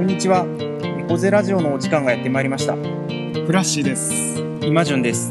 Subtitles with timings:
[0.00, 0.46] こんにちは。
[0.46, 2.72] 猫背ラジオのお時間がやってまいりました。
[2.74, 4.40] フラッシーです。
[4.62, 5.30] 今順です。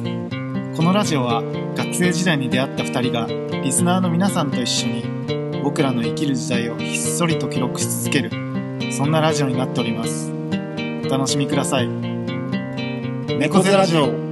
[0.78, 1.42] このラジオは
[1.76, 3.26] 学生時代に出会った2人が
[3.64, 5.04] リスナーの皆さんと一緒に
[5.64, 8.30] 僕らの生きる時代をひっそりと記録し続ける
[8.94, 10.32] そんなラジオになっております。
[10.32, 11.88] お楽しみください。
[11.88, 14.29] 猫背ラジオ。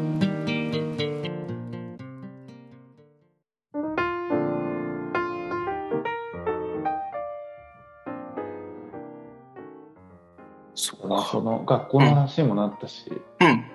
[11.32, 13.66] その学校の話にもなったし、うん。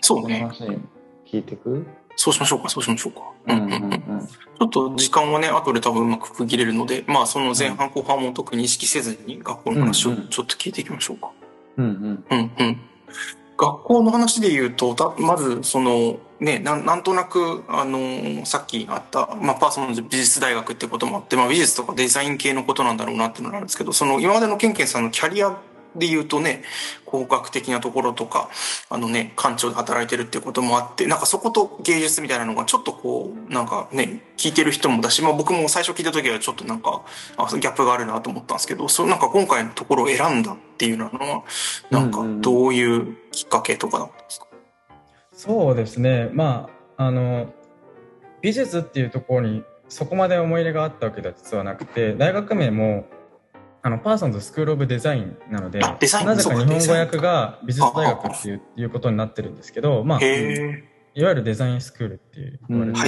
[0.00, 0.40] そこのうね。
[0.40, 0.78] 話に
[1.26, 1.86] 聞いてく？
[2.16, 3.20] そうしましょうか、そうしましょうか。
[3.48, 4.26] うんうんうん。
[4.26, 11.30] ちょっと時間はね、後で多分うまく区切れるので、まあその前半後半も特に意識せずに学校の話をちょっと聞いていきましょうか。
[11.78, 12.24] うんうん。
[12.30, 12.80] うんうん。
[13.56, 25.56] 学校の話で言うと、たまず、その、ね、なんなんとなく、あのーさっきあった、まあ、パーソナル美術大学ってこともあって、まあ、美術とかデザイン系のことなんだろうなっていうのがあるんですけど、その、今までのケンケンさんのキャリア
[25.96, 26.62] で言うとね、
[27.04, 28.48] 工学的なところとか、
[28.88, 37.02] あのね、館長で働いてるっていうこともあって、なんかそこと芸術みたいなのがちょっとこう、なんかね、聞いてる人もだし、まあ僕も最初聞いた時はちょっとなんか、
[37.36, 41.44] あギャップがあるなと思ったんですけど、そうなんか今回のところを選んだっていうのは、
[41.90, 44.46] なんかどういうきっかけとかだったんですか、
[45.32, 46.30] そうですね。
[46.32, 47.52] まああの
[48.42, 53.06] 美術っていうところにそこまで思い入れがあったわけでは実はなくて大学名も
[53.84, 61.22] あのパーソンズスクール・オブ・デザインなのでなぜか日本語訳が美術大学っていういうことになってるんですけど、まあ、い。
[61.22, 63.00] わゆるデザインスクールっていう言われて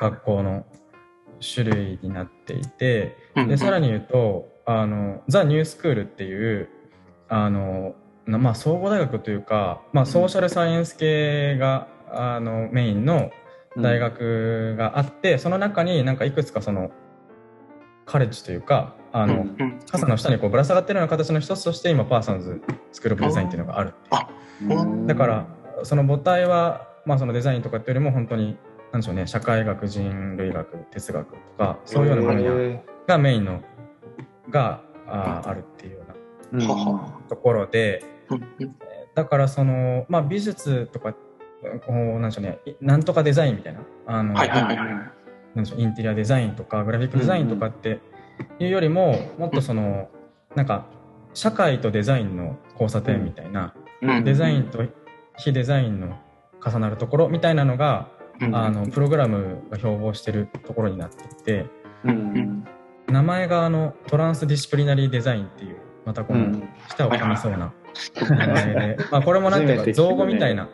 [0.00, 0.64] 学校の
[1.54, 3.46] 種類になっていてい。
[3.46, 6.68] でさらに、に言うとあのザ・ニュースクールっていう
[7.28, 13.32] あのなまあ総合大学というか、まあ、ソーシャルサイエンス系があのメインの
[13.76, 16.90] 大学があって、その中になんかいくつかその
[18.04, 19.78] カレッジというかあの、うんうん。
[19.90, 22.60] 傘の下にこうぶら下がってるような形の一つとして今パーソンズ
[22.92, 23.94] スクール・オブ・デザインっていうのがある
[24.62, 24.84] う。
[24.84, 25.46] んだから
[25.82, 28.56] その母体は、まあ、そのデザインとかっていうよりも本当に
[28.92, 33.62] なんでしょうね社会学人類学哲学とかそういうような分野へがメインの
[34.50, 36.02] がああるっていうよ
[36.52, 38.46] うなところでうん。
[38.60, 38.76] うん
[39.12, 41.18] だからその、まあ、美術とかこ
[41.88, 44.88] うなんでしょうねいなんとかデザインみたいなあの、はいはいはいはい。
[45.54, 48.00] なんでしょうインテリアデザインとかグラフィックデザインとかって
[48.58, 50.08] いうよりも、もっとその
[50.54, 50.86] なんか
[51.34, 54.24] 社会とデザインの交差点みたいな、うん。
[54.24, 54.84] デザインと
[55.36, 56.18] 非デザインの
[56.64, 58.08] 重なるところみたいなのが、
[58.40, 58.56] うん。
[58.56, 61.66] あのプログラムが標榜してるところになっていて
[62.04, 62.64] うん。
[63.06, 65.76] 名前があのトランスディシプリナリーデザインっていう
[66.06, 67.72] またこのうん舌を噛みそうな
[68.30, 70.68] 名前で、まあこれもなんていうか造語みたいな、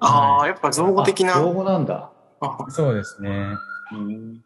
[0.00, 1.36] ああ、やっぱ造語的な。
[1.36, 2.10] あ造語なんだ。
[2.40, 3.46] あそうですね。
[3.92, 4.42] うん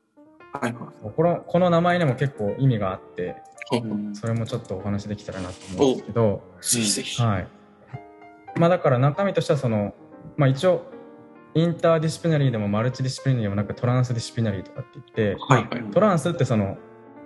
[0.61, 1.13] はいはい。
[1.17, 3.37] このこの名前にも結構意味があって
[3.73, 4.15] うん。
[4.15, 6.43] それもちょっとお話できたらなと思うんですけど。
[7.25, 7.49] はい。
[8.57, 9.95] まあ、だから中身としてはその、
[10.37, 10.87] まあ、一応
[11.55, 15.91] interdisciplinary でも multidisciplinary でもなく transdisciplinary とかって言ってはいはい。
[15.91, 16.77] trans ってその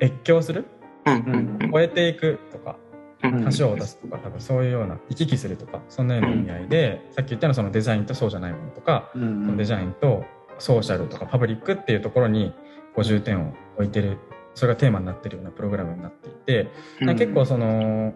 [0.00, 0.64] 越境する？
[1.06, 1.72] うんうんうん。
[1.72, 2.76] 超えていくとか
[3.22, 10.24] うん橋を渡すとか多分そういうような行き来するとかそんなような意味合いで、さっき言ったようなそのデザインとそうじゃないものとか、うそのんデザインと
[10.60, 12.54] ソーシャルとかパブリックっていうところに
[12.98, 14.18] こう重点を置いてる
[14.54, 16.68] それがテーマになってるようなプログラムになっていて、
[17.00, 17.16] うん。
[17.16, 18.12] 結構その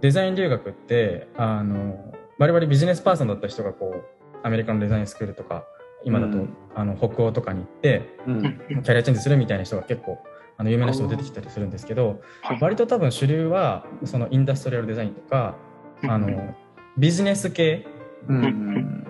[0.00, 4.04] デザイン留学ってあのバリバリビジネスパーソンだった人がこう
[4.42, 5.64] アメリカのデザインスクールとか
[6.04, 6.56] 今だと、うん。
[6.74, 8.42] あの北欧とかに行ってうん。
[8.42, 10.18] キャリアチェンジするみたいな人が結構
[10.56, 12.58] あの有名な人も出てきたりするんですけどはい。
[12.60, 15.54] 割と多分主流はそのインダストリアルデザインとか
[16.02, 16.56] あの
[16.98, 17.86] ビジネス系
[18.26, 18.44] うん。
[18.44, 19.09] うん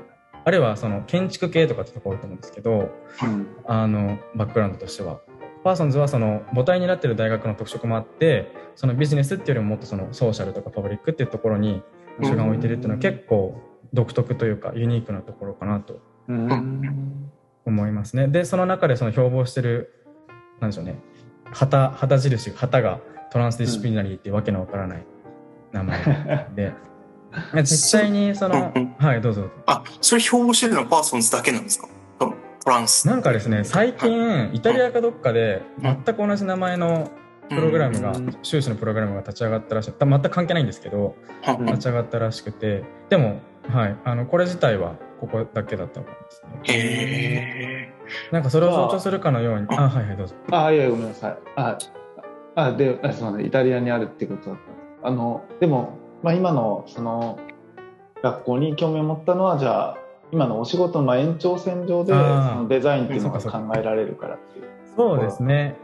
[0.50, 2.90] あるいはその建築系とかってとこ多いと思うんですけど
[3.22, 5.20] うんあのバックグラウンドとしては。
[5.62, 11.82] パーソンズはその母体になってる大学の特色もあってそのビジネスっていうよりももっとそのソーシャルとかパブリックっていうところに
[12.22, 13.60] 主眼を置いてるっていうのは結構
[13.92, 16.00] 独特というかユニークなところかなと
[17.66, 18.26] 思いますね。
[18.26, 19.92] でその中でその標榜してる
[20.60, 20.98] なんでしょうね
[21.52, 23.00] 旗旗印旗が
[23.30, 25.04] トランスディシプリナリーっていうわけのわからない
[25.72, 26.72] 名前で
[27.54, 27.66] 実
[28.00, 28.94] 際に そのうんうん。
[28.98, 31.88] はいどうぞあ、それ標榜してるのはパーソンズだけなんですか？
[32.18, 32.34] ト
[32.70, 33.06] ランス。
[33.08, 37.10] なんかですね最近イタリアかどっかで全く同じ名前の
[37.48, 39.92] プログラムがうん修士のプログラムが立ち上がったらしい。
[39.98, 41.14] 全く関係ないんですけど
[41.58, 42.84] うん立ち上がったらしくて。
[43.08, 46.50] でもはいあのこれ自体はここだけだったと思いますね。
[46.74, 47.92] へ
[48.32, 49.66] なんかそれを象徴するかのように。
[49.70, 49.88] あ。
[49.88, 50.34] はいはいどうぞ。
[50.50, 51.36] あ、いや、ごめんなさい。
[51.56, 51.78] あ、
[52.56, 53.46] あで、あすみません。
[53.46, 54.58] イタリアにあるってことだっ
[55.02, 55.08] た。
[55.08, 57.38] あの、でも、まあ、今の、その、
[58.22, 59.98] 学校に興味を持ったのは、じゃあ、
[60.32, 64.64] 今のお仕事の延長線上で、そのデザインっていうのが考えられるからっていう。
[64.96, 65.76] そうですね。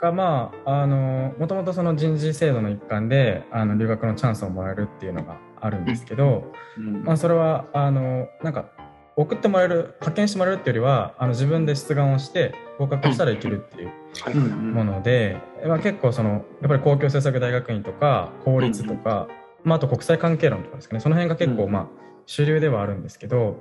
[0.00, 8.66] だがまああのもともとその人事制度の一環であの留学のチャンスをもらえるっていうのがあるんですけど、うんまあ、それはあのなんか
[9.14, 13.90] 送ってもらえる派遣してもらえるっていうよりはあの自分で出願をして合格したらいけるっていう
[14.24, 19.28] はいうんうんもので、まあ、結構そのやっぱり公共政策大学院とか公立とか、
[19.64, 21.00] まあ、あと国際関係論とかですかね。
[21.00, 21.72] その辺が結構うん。
[21.72, 23.56] まあ主流ではあるんですけど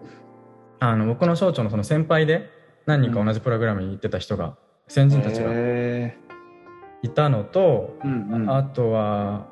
[0.80, 2.50] あの僕の省庁のその先輩で
[2.86, 4.56] 何人か同じプログラムに行ってた人が
[4.88, 6.16] 先人たちがへ
[7.04, 8.50] いたのと、ーうんうん。
[8.56, 9.48] あとは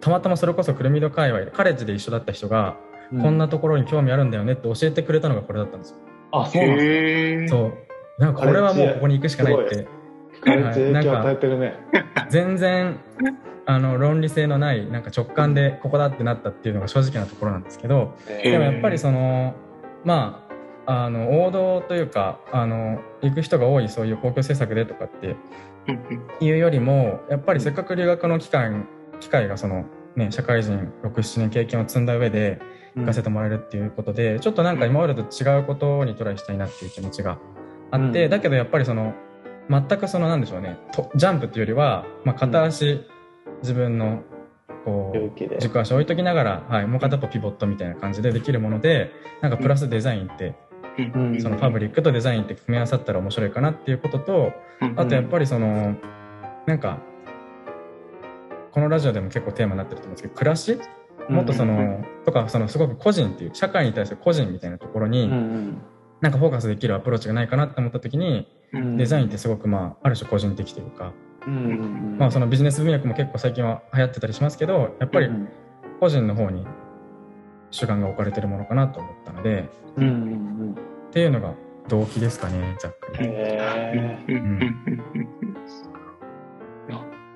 [0.00, 2.76] たまたまそれこそクルミド界隈でカレッジで一緒だった人が、
[3.12, 3.22] うん。
[3.22, 5.96] こんなところに興味あるんだよねって教えてくれたのがこれだったんですよ。
[6.32, 7.48] あそうなんですへえ。
[7.48, 7.72] そう。
[8.18, 9.88] なんかこれはもうここに行くしかないっすて。
[10.42, 11.74] カレッジ影響与えてるね。
[12.28, 12.98] 全然
[13.70, 18.50] あの論理性のないなんか直感でここだってなったっていうのが正直なところなんですけどー。
[18.50, 19.54] でもやっぱりその
[20.04, 20.44] ま
[20.86, 25.36] ああの王道というかあの行く人が多いそういう公共政策でとかって
[25.86, 25.94] うん
[26.40, 26.46] うん。
[26.46, 28.72] いうよりもやっぱりせっかく留学の機会
[29.20, 29.84] 機会がその、
[30.16, 32.60] ね、社会人67年経験を積んだ上で
[32.96, 37.38] 行かせてもらえるっていうことで、ちょっとなんか今までと違うことにトライしたいなっていう気持ちが
[37.90, 38.30] あって、うん。
[38.30, 39.14] だけどやっぱりその
[39.68, 43.06] 全くそのなんでしょうねとジャンプっていうよりは、まあ、片足
[43.62, 44.22] 自分の
[44.84, 49.12] こう軸足置いときながら、はい、もう片っぽピボットみたいな感じでできるもので
[49.42, 50.54] なんかプラスデザインって、
[50.98, 51.40] うん。
[51.40, 54.98] そのパブリックとデザインって組み合わさったら面白いかなっていうことと、うん。
[54.98, 55.96] あとやっぱりその
[56.66, 56.98] なんか
[58.72, 60.78] このラジオでも結構テーマになってると思うんですけど暮らし？
[61.28, 62.04] もっとその、うん。
[62.24, 65.82] とかそのすごく個人っていう社会に対する個人みたいなところに、うん。
[66.20, 68.96] なんかフォーカスできるアプローチがないかなって思った時に、うん。
[68.96, 71.12] デザインってすごくまあある種個人的というか、
[71.46, 75.48] うんうんまあそのビジネス文脈も結構最近は流行ってたりしますけどやっぱりうん
[76.00, 76.66] 個人の方に
[77.70, 80.74] 主眼が置かれてるものかなと思ったのでうんうん
[81.10, 81.54] っていうのが
[81.88, 83.28] 動機ですかねざっくうんり。
[83.28, 84.36] へうん。
[84.36, 85.40] うん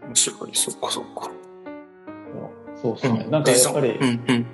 [0.06, 1.30] 面白い、そっかそっか。
[1.66, 3.26] ーそうですね。
[3.30, 4.46] なんかやっぱりうんうん。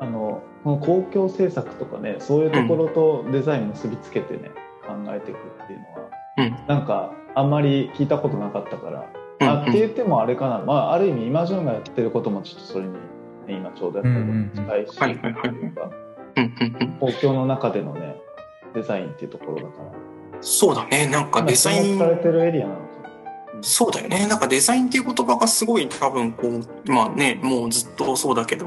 [0.00, 4.50] あのこの公共政策とかねそういうところとデザイン結びつけてね、
[4.86, 6.66] 考えていくっていうのは、うん。
[6.66, 12.98] なんかあんまり聞いたことなかったから、うんあって言ってもあれかな、まあ、ある意味今ジョンがやってることもちょっとそれに、ね、
[13.48, 14.98] 今ちょうどやってることに近いし、
[17.00, 18.16] 公共の中でのね
[18.74, 19.92] デザインっていうところだから。
[20.40, 21.98] そうだね、なんかデザイン。
[21.98, 22.83] されてるエリアなのか
[23.60, 24.26] そうだよね。
[24.26, 28.66] なんかデザインっていう言葉がすごい多分こう、まあね、もうずっとそうだけど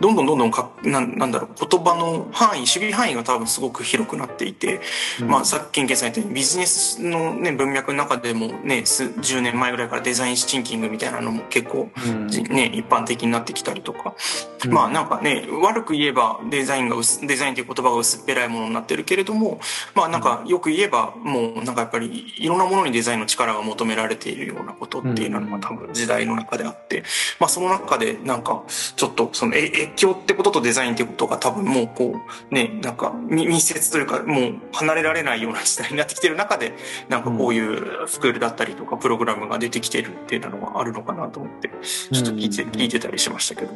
[0.00, 4.80] どんどんどんどんかなんなんだろう、言葉の範囲、守備範囲が多分すごく広くなっていて、
[5.20, 12.28] な、まあさっき研究されたようにビジネスのね、文脈の中でもね、数10年前ぐらいからデザインシンキングみたいなのも結構うん。
[12.28, 14.14] じね、一般的になってきたりとか、
[14.64, 14.72] うん。
[14.72, 19.60] まあなんかね、悪く言えばデザインが薄、デザインという言葉が薄っぺらいものになってるけれども、
[19.94, 27.04] まあなんかよく言えばもうなんかやっぱりいろんなものにデザインの力が求められているようなことっていうのが多分時代の中であって、
[27.38, 28.62] まあその中でなんか
[28.96, 32.14] ちょっとそのえ越境ってこととデザインってことが多分もうこ
[32.50, 36.74] うね、なんかみ密接というかもう離れられないような時代になってきてる中で、
[37.08, 43.72] なんかこういうスクールだったりとかプログラムが出てきてるっていうのがあるのかなと思って、ちょっと聞いて、うん聞いてたりしましたけど。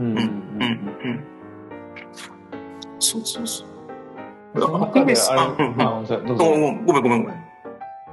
[0.00, 1.24] うんうんうん、うん。
[2.98, 3.66] そうそうそう。
[4.60, 5.76] その中であうん
[6.36, 7.44] ごめんごめんごめん。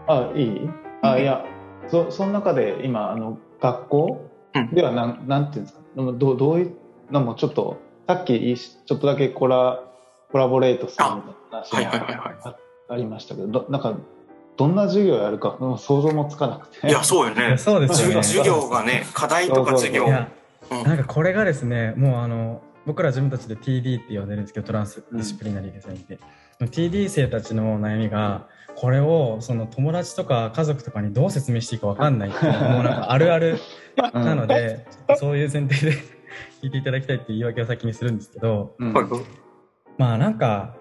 [0.07, 0.69] あいい？
[1.01, 1.43] あいや
[1.89, 4.69] そその中で今あの学校うん。
[4.73, 5.81] ではなんなんていうんですか？
[5.95, 6.75] どどどういう
[7.11, 9.83] のもちょっとさっきいいしちょっとだけコラ
[10.31, 12.55] コラボレートするみたいな話はいはいもはいはあ
[12.89, 13.95] ありましたけどどなんか
[14.57, 16.87] どんな授業やるかうん想像もつかなくて。
[16.87, 16.89] い。
[16.89, 17.57] いや、そうよね。
[17.57, 18.23] そうですよね。
[18.23, 20.05] 授授業がね、課題とか授業。
[20.05, 20.83] うん。
[20.83, 26.19] なんかこれがですねもうあの僕ら自分たちで TD って呼んでるんですけどトランスディシプリナリーデザインで、
[26.61, 28.47] TD 生たちの悩みが
[28.79, 33.57] これをその友達とか家族とかにどう説明していいか分かんないっていうのが もうなんかあるある
[34.13, 35.97] なので、そういう前提で
[36.61, 38.93] 聞いていただきたいっていう言い訳を先にするんですけどうん。
[38.93, 39.03] はい。
[39.05, 39.21] はい
[39.97, 40.75] まあなんか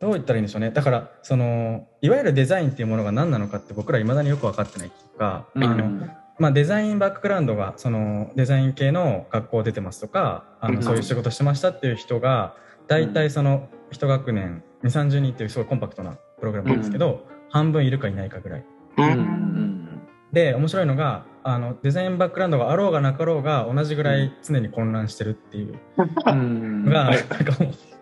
[0.00, 0.70] どう言ったらいいんでしょうね。
[0.70, 5.64] だからそのいわゆるデザインっていうものが何なのかって僕ら未だによく分かってないっていうか、うん。
[5.64, 6.06] あの
[6.38, 10.74] まあ、デザインバックグラウンドがそのデザイン系の学校出てますとかあうん。
[10.74, 12.54] のそういう仕事してましたっていう人が
[12.86, 18.60] 大体その一学年2 3 0人っていうすごいコンパクトなプログラムなんですけど、半分いるかいないかぐらい。
[18.60, 19.02] う。
[19.02, 19.08] うん。
[19.08, 25.78] んで面白いのがあのデザインバックグラウンドがあろうがなかろうが同じぐらい常に混乱してるっていう。
[26.26, 26.84] うん。
[26.84, 27.26] のが、なんか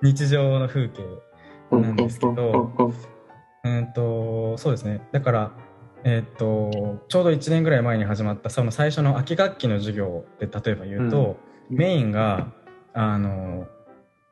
[0.03, 1.03] 日常の風景
[1.71, 2.73] なんですけど、
[3.65, 5.01] うんとそうですね。
[5.13, 5.53] だから、
[6.05, 11.37] えっとちょうど1年ぐらい前に始まったその最初の秋学期の授業で例えば言うと、
[11.71, 12.53] メインが
[13.01, 13.67] あの、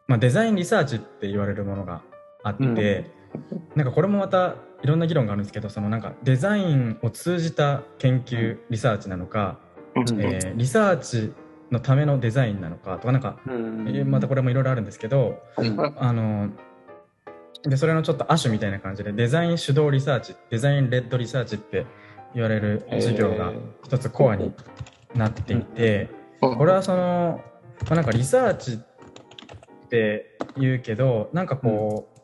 [0.09, 2.03] まあ、デザインリサーチって言われるものが
[2.43, 3.63] あって、うん。
[3.75, 9.59] なんかこれもまたいろんな議論があるんですけどそのなんかデザインを通じた研究リサーチなのか、
[9.95, 10.21] うん。
[10.21, 11.33] えーリサーチ
[11.71, 13.89] のためのデザインなのかとかなんか、うん。
[13.89, 15.43] えーまたこれもいろいろあるんですけど
[15.97, 16.51] あの
[17.65, 21.85] でそれのちょっと亜種みたいな感じでデザイン主導リサーチ design-led research って
[22.35, 24.53] 言われる授業が一つコアに
[25.15, 26.11] なっていて、
[26.41, 27.41] これはその、
[27.87, 28.96] まあ、なんかリサーチって
[30.57, 32.16] 言うけどなんかこう、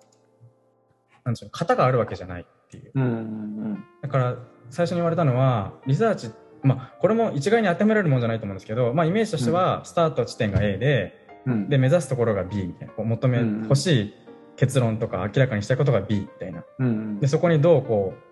[1.24, 2.92] なんでしょう型があるわけじゃないっていう。
[2.94, 4.36] うんうんだから
[4.70, 6.30] 最初に言われたのはリサーチ
[6.62, 11.68] まあこれも一概に当てはめられるもんじゃないと思うんですけど、まあ、イメージとしてはスタート地点が A で、うん。
[11.68, 12.94] で目指すところが B みたいな。
[12.94, 14.14] こう求めうん欲しい
[14.56, 16.64] 結論とか明らかにしたいことが B みたいな。
[16.78, 18.22] うんでそこにどうこう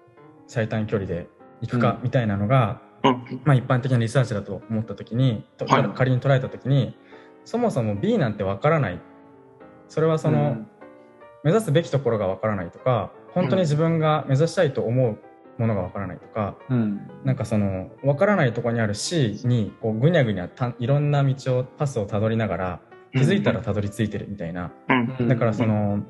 [0.47, 1.29] 最短距離で
[1.61, 3.41] 行くかみたいなのが、うん。
[3.45, 5.89] まあ、一般的なリサーチだと思った時に、とはい。
[5.95, 6.97] 仮に捉えた時に
[7.45, 9.01] そもそも B なんてわからない
[9.91, 10.57] それはその、
[11.45, 15.19] 目指すべきところがわからないとか本当に自分が目指したいと思う
[15.59, 17.11] ものがわからないとか、うん。
[17.25, 22.81] なんかそのわからないところにある C にこうぐにゃぐにゃたいろんな道をパスをたどりながら
[23.13, 24.73] 気づいたらたどり着いてるみたいな、
[25.19, 25.29] うん。
[25.29, 26.03] だからその、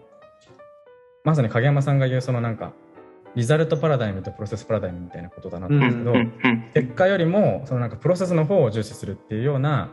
[1.25, 2.73] まさに影山さんが言うそのなんか
[3.35, 6.19] リザルトパラダイムとプロセスパラダイムみたいなことだなと思うんですけど、うん。
[6.19, 6.71] うん。
[6.75, 9.93] 結果よりもそのなんかプロセスの方を重視するっていうような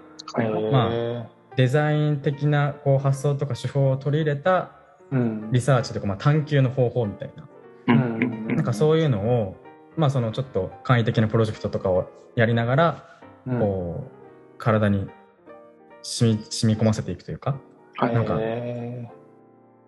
[0.71, 4.71] まあデザイン的なこう発想とか手法を取り入れた
[5.09, 5.51] うん。
[5.51, 7.49] リサーチとかまあ探求の方法みたいな。
[7.87, 8.23] うん。
[8.47, 9.55] うんなんかそういうのを
[9.97, 13.59] まあそのちょっと簡易的なプロジェクトとかをやりながらうん。
[13.59, 15.07] こう体に
[16.03, 17.59] 染み染み込ませていくというか
[17.95, 18.13] はい。
[18.13, 19.09] なんかへ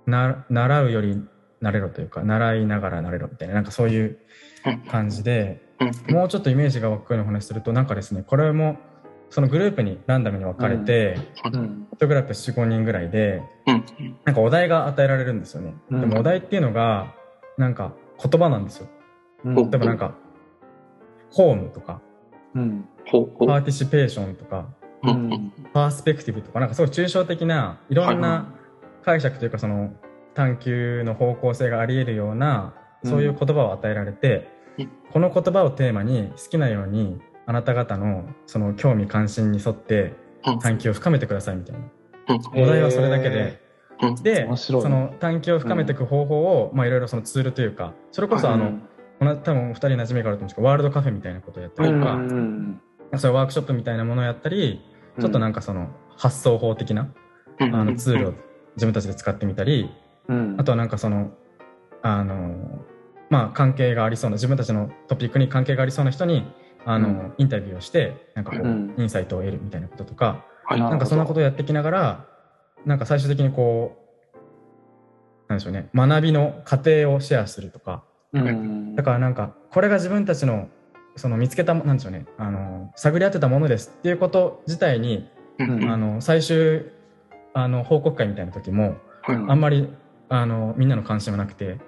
[0.07, 1.21] な習うより
[1.61, 4.17] 慣れろというか習いながら慣れろみたいななんかそういう
[4.89, 6.15] 感じでうん。
[6.15, 8.77] もうちょっとイメージが湧くようなお話するとなんかですねこれも
[9.29, 11.87] そのグループにランダムに分かれて、ーうん。
[11.97, 13.85] 1グループ45人ぐらいでうん。
[14.25, 16.01] なんかお題が与えられるんですよね、うん。
[16.01, 17.13] でもお題っていうのが
[17.57, 18.87] なんか言葉なんですよ。
[19.45, 19.55] うん。
[19.55, 20.15] 例えばなんか
[21.31, 22.01] ホームとか
[22.55, 22.85] うん。
[23.05, 24.67] パーティシペーションとか
[25.03, 25.29] ううん。
[25.29, 28.53] んパースペクティブとかなんかすごい抽象的ないろんな
[29.03, 29.93] 解釈というかその
[30.33, 34.89] 探求の方向性があり得るようなそういう言葉を与えられて、うん。
[35.11, 40.13] この言葉をテーマに好きなようにあなた方のその興味関心に沿って
[40.45, 40.59] うん。
[40.59, 41.81] 探求を深めてくださいみたいな。
[42.29, 42.63] うん。
[42.63, 43.59] お題はそれだけで、
[44.01, 44.15] うん。
[44.15, 48.79] でその探求を深めていく方法を、まあいろいろそのツールというかそれこそあの、
[49.17, 52.81] この多分お二人馴染みがあると思うんですけどワールドカフェみたいなことをやったりとか、うん。
[53.17, 54.81] そういうワークショップみたいなものをやったり、
[55.19, 57.11] ちょっとなんかその発想法的な
[57.59, 57.75] うん。
[57.75, 58.33] あのツールを
[58.75, 59.89] 自分たちで使ってみたり、
[60.27, 60.55] うん。
[60.59, 61.31] あとはなんかその、
[62.03, 62.85] あの、
[63.31, 66.45] まあ関係がありそうな、自分たちのトピックに関係がありそうな人に、
[66.89, 67.33] あの、うん。
[67.37, 68.95] インタビューをして、なんかこう、うん。
[68.97, 70.79] インサイトを得るみたいなこととか、はい。
[70.79, 72.25] ななんかそんなことをやっていきながら、
[72.85, 73.95] なんか最終的にこ
[74.33, 74.37] う、
[75.47, 78.03] なんでしょうね、学びの過程をシェアするとか、
[78.33, 78.95] うん。
[78.95, 80.67] だからなんか、これが自分たちの、
[81.15, 85.29] その見つけたも、なんでしょうね、あの、探り当てたものですっていうこと自体に、
[85.59, 85.91] うん。
[85.91, 86.85] あの、最終、
[87.53, 88.95] あの、報告会みたいな時も、
[89.27, 89.93] うんあんまり、
[90.29, 91.81] あの、みんなの関心はなくて、うん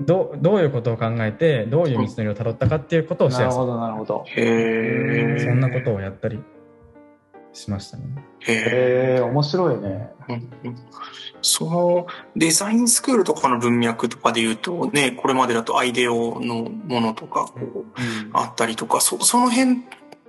[0.00, 3.66] どうどういうことを考えて、どういう道のりをたどったかっていうことをシェアする。
[3.66, 5.38] なるほどなるほどへえ。
[5.40, 6.40] そんなことをやったり
[7.52, 8.04] しましたね。
[8.40, 9.20] へえ。
[9.20, 10.76] 面白いねうんうん
[11.40, 17.84] そのデザインスクールとかの文脈とかで言うとね、これまでだとアイデオのものとかこう
[18.32, 19.82] あったりとか、そその辺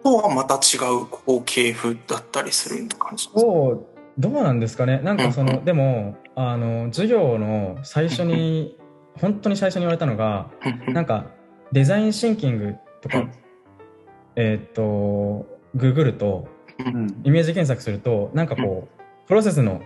[0.03, 3.39] とはまた違うこう系譜だったりする感じですか？
[3.41, 3.85] そう、
[4.19, 4.99] どうなんですかね。
[5.03, 8.77] なんかその、うんうんでも、あの、授業の最初に、
[9.21, 10.49] 本当に最初に言われたのが、
[10.87, 11.25] うんなんか、
[11.71, 13.31] デザインシンキングとかうん、
[14.35, 15.45] えーっと、
[15.75, 16.47] ググると、
[16.79, 19.81] うんイメージ検索すると、なんかこう、プロセスの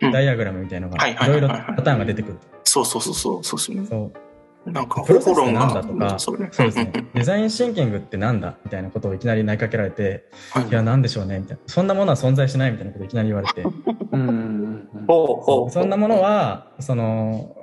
[0.00, 2.38] ダイアグラムみたいのが、はいいろいろパターンが出てくる。
[2.64, 3.86] そうそうそうそう、そうですね。
[3.86, 4.10] そ
[4.66, 4.70] う。
[4.70, 6.48] なんか、プロセスって方なんだとか、そうね。
[6.52, 6.92] そうですね。
[7.14, 11.62] デザインシンキングってなんだみたいなことをいきなり投げかけられて、はいいや、なんでしょうねみたいな。
[11.66, 15.70] そんなものは存在しないみたいなことをいきなり言われて、うんうんほうほう。
[15.70, 17.56] そんなものは、その、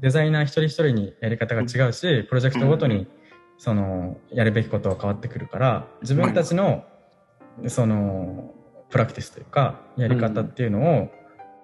[0.00, 3.06] デザイナー一人一人にやり方が違うし、プロジェクトごとに、
[3.58, 6.84] その、やるべきことは変わってくるから、自分たちの、
[7.68, 8.54] その、
[8.88, 11.10] プラクティスというか、やり方っていうのを、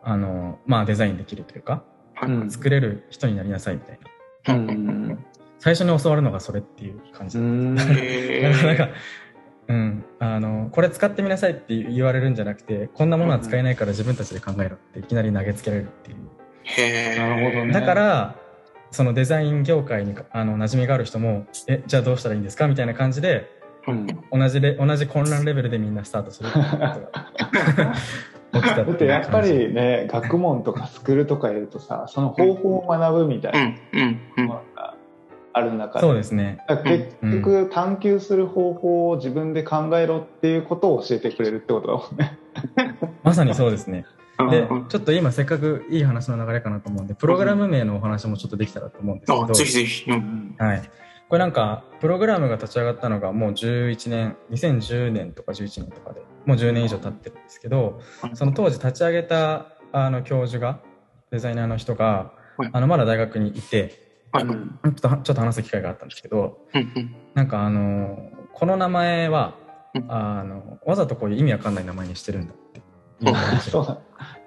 [0.02, 1.82] あの、まあデザインできるというか、
[2.22, 2.50] うん。
[2.50, 3.98] 作れる人になりなさいみたい
[4.46, 5.18] な。
[5.58, 7.38] 最初に教わるのがそれっていう感じ。
[7.38, 7.40] う。
[7.40, 7.76] ん。
[7.78, 8.88] へ なんかー、
[9.68, 16.18] うん、あの、これ使ってみなさいって言われるんじゃなくて、こんなものは使えないから自分たちで考えろっていきなり投げつけられるっていう。
[17.18, 17.72] なるほどね。
[17.72, 18.34] だから、
[18.90, 23.50] そのデザイン業界にあの馴染みがある人も、え、じゃあどうしたらいいんですかみたいな感じで、
[23.86, 24.06] うん。
[24.32, 27.06] 同じレ同じ混乱レベルでみんなスタートするっていうことが
[28.52, 34.94] 起きただってやっぱりね、学問とかスクールとかいるとさ、その方法を学ぶみたいなのが
[35.52, 36.58] ある中そうで、ですね。
[36.84, 42.38] 結局探求する方法を自分で考えろっていうことを教えてくれるってことだもんね。
[43.22, 44.04] まさにそうですね。
[44.38, 50.10] でうん、ちょっと今せっかくいい話の流れかなと思うんで、プログラム名のお話もちょっとできたらと思うんですけあ、ぜひど、ぜひ。
[50.10, 50.90] うんはい。
[51.28, 58.00] これなんか、プログラムが立ち上がったのがもう11年、2010年とか11年とかで、もう10年以上経ってるんですけど、
[58.34, 60.80] その当時立ち上げたあの教授が、
[61.30, 69.56] デザイナーの人がはい、あのまだ大学にいて、ちょっとちょっと話す機会があったんですけど、うんなんかあの、この名前は
[69.94, 72.80] うん、あの、わざとこういう意味わかんない名前にしてるんだって
[73.70, 73.98] そうだ。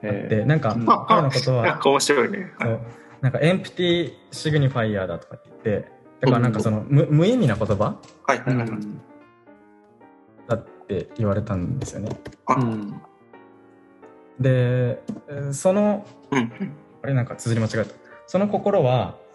[0.02, 2.52] えて、なんかうん彼のことは、なんか面白いね。
[2.62, 2.80] そう
[3.22, 7.98] なんか empty signifier だとかって言って、だからなんかその無無意味な言葉？
[8.26, 8.40] はい。
[8.40, 8.70] ーはい。
[10.48, 12.10] だって言われたんですよね。
[12.48, 13.02] うん
[14.40, 16.52] で、えーその、うん
[17.02, 17.96] あれなんか綴り間違えた。
[18.28, 19.29] その心は、うん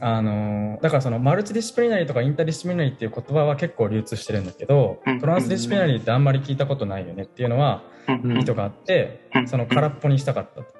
[0.00, 5.20] あのーだからその multidisciplinary とか interdisciplinary っていう言葉は結構流通してるんだけど、うん。
[5.20, 8.38] transdisciplinary ってあんまり聞いたことないよねっていうのはうん。
[8.38, 9.48] 意図があって、うん。
[9.48, 10.74] その空っぽにしたかったと。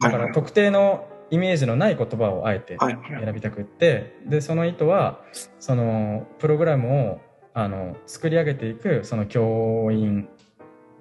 [0.00, 2.98] だから特定のイメージのない言葉をあえてはい。
[3.08, 5.20] 選びたくって、で、その意図は、
[5.58, 7.20] そのプログラムを
[7.54, 10.28] あの作り上げていくその教員、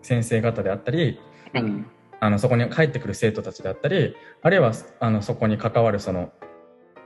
[0.01, 1.19] 先生方であったり、
[1.53, 1.85] うん。
[2.19, 6.31] あのそこに帰ってくる生徒たちであったりあるいはあのそこに関わるその、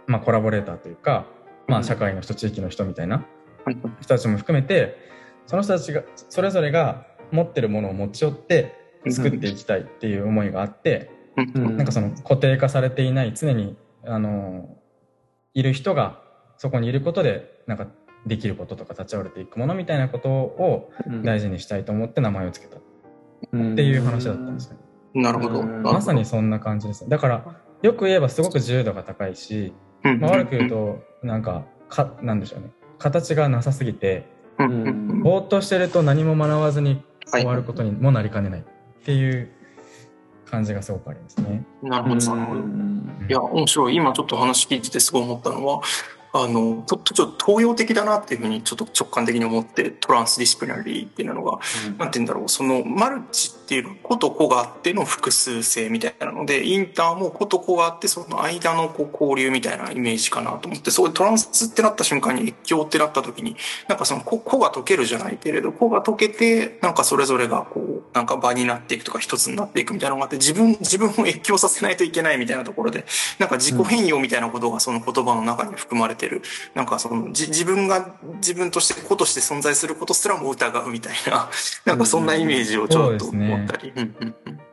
[0.08, 1.26] まあ、コラボレーターというか、
[1.68, 3.26] まあ、社会の人地域の人みたいな
[3.64, 3.78] はい。
[4.00, 4.98] 人たちも含めて
[5.46, 8.76] その人たちがそれぞれが持ってるものを持ち寄って
[9.10, 14.78] 作っていきたいっていう思いがあってうんなんかその固定化されていない常にあの
[15.54, 16.22] いる人が
[16.58, 17.88] そこにいることでなんか
[18.26, 20.92] できることとか立ち上がれていくものみたいなことを
[21.24, 22.82] 大事にしたいと思って名前を付けたっ
[23.76, 24.80] ていう話だったんですよね。
[25.14, 25.62] なるほど。
[25.62, 27.10] うんまさにそんな感じですね。
[27.10, 32.72] だから、よく言えばすごく自由度が高いし、うん、まあ、悪く言うと、なんか、か、なんでしょうね。
[32.98, 34.26] 形がなさすぎて、
[34.58, 38.64] うん、うんぼーっとしてると何も学ばずにはい終わることにもなりかねないっ
[39.04, 39.50] ていう
[40.46, 41.66] 感じがすごくありますね。
[41.82, 42.62] なるほど、なるほど。
[43.28, 43.96] いや、面白い。
[43.96, 45.82] 今ちょっと話聞いててすごい思ったのは、
[46.34, 51.60] あの、ちょっとちょっと東洋的だなっていうふうにちょっと直感的に思って、トランスディシプリナリーっていうのが、
[51.98, 63.56] なんて言うんだろう、そのマルチっていうのは個と個があっての複数性みたいなので、インターも個と個があってその間のこう交流みたいなイメージかなと思って、そういうトランスってなった瞬間に越境ってなった時に、
[63.88, 73.06] なんかその個個が解けるじゃないけれど、個が解けて、なんかそれぞれがこう、なんか場になっていくとか一つになっていくみたいなのがあって、自分、自分を越境させないといけないみたいなところで、
[73.40, 76.42] なんか自己変容みたいなことがその言葉の中に含まれてる。
[76.76, 81.50] なんかその自分が自分として子として存在することすらも疑うみたいな、
[81.86, 83.94] なんかそんなイメージをちょっと思ってたり。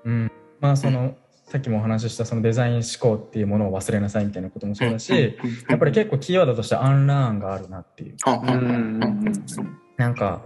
[0.04, 0.32] うん。
[0.60, 5.36] まあ、その、さっきもお話ししたそのデザイン思考っていうものを忘れなさいみたいなこともそうだし、
[5.68, 8.16] やっぱり結構キーワードとしてアンラーンがあるなっていう。
[9.96, 10.42] なんか、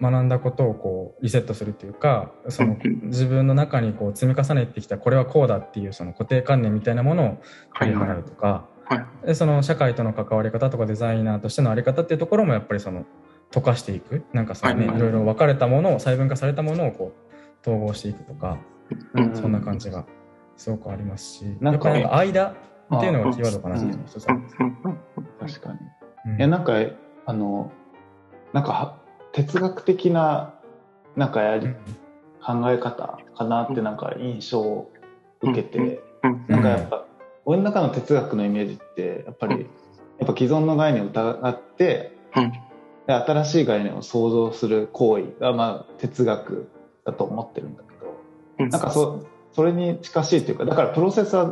[0.00, 7.42] 学んだことをこうリセットするっていうか、その自分の中にこう積み重ねてきたこれはこうだっていうその固定観念みたいなものを
[7.78, 13.06] 振り払うとか、はいでその社会との関わり方とかデザイナーとしてのあり方っていうところもやっぱりその
[13.50, 17.23] 溶かしていくなんかそのね、はいいろいろ分かれたものを細分化されたものをこう
[17.66, 18.58] 統合していくとか、
[19.14, 20.04] うんそんな感じが
[20.56, 22.54] すごくありますし、なんか間
[22.96, 25.78] っていうのがキーワードかなっていうのが一つあるんです確かに。
[26.32, 26.38] うん。
[26.38, 26.74] いや、なんか、
[27.26, 27.72] あの、
[28.52, 28.98] なんかは、
[29.32, 30.54] 哲学的な、
[31.16, 31.68] なんかやり、
[32.44, 34.92] 考え方かなってなんか印象を
[35.40, 37.06] 受けて、うんなんかやっぱ、
[37.46, 39.66] 俺の中の哲学のイメージって、やっぱり、
[40.18, 42.52] やっぱ既存の概念を疑って、うん。
[43.06, 46.70] で新しい概念を創造する行為が、まあ、哲学
[47.04, 48.16] だと思ってるんだけど、
[48.60, 48.68] うん。
[48.68, 51.46] なんかそそれに近しいというか、だからプロセスは、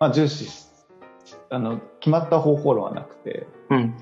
[0.00, 0.66] まあ、重視し、
[1.48, 3.94] あの、決まった方法論はなくて、うん。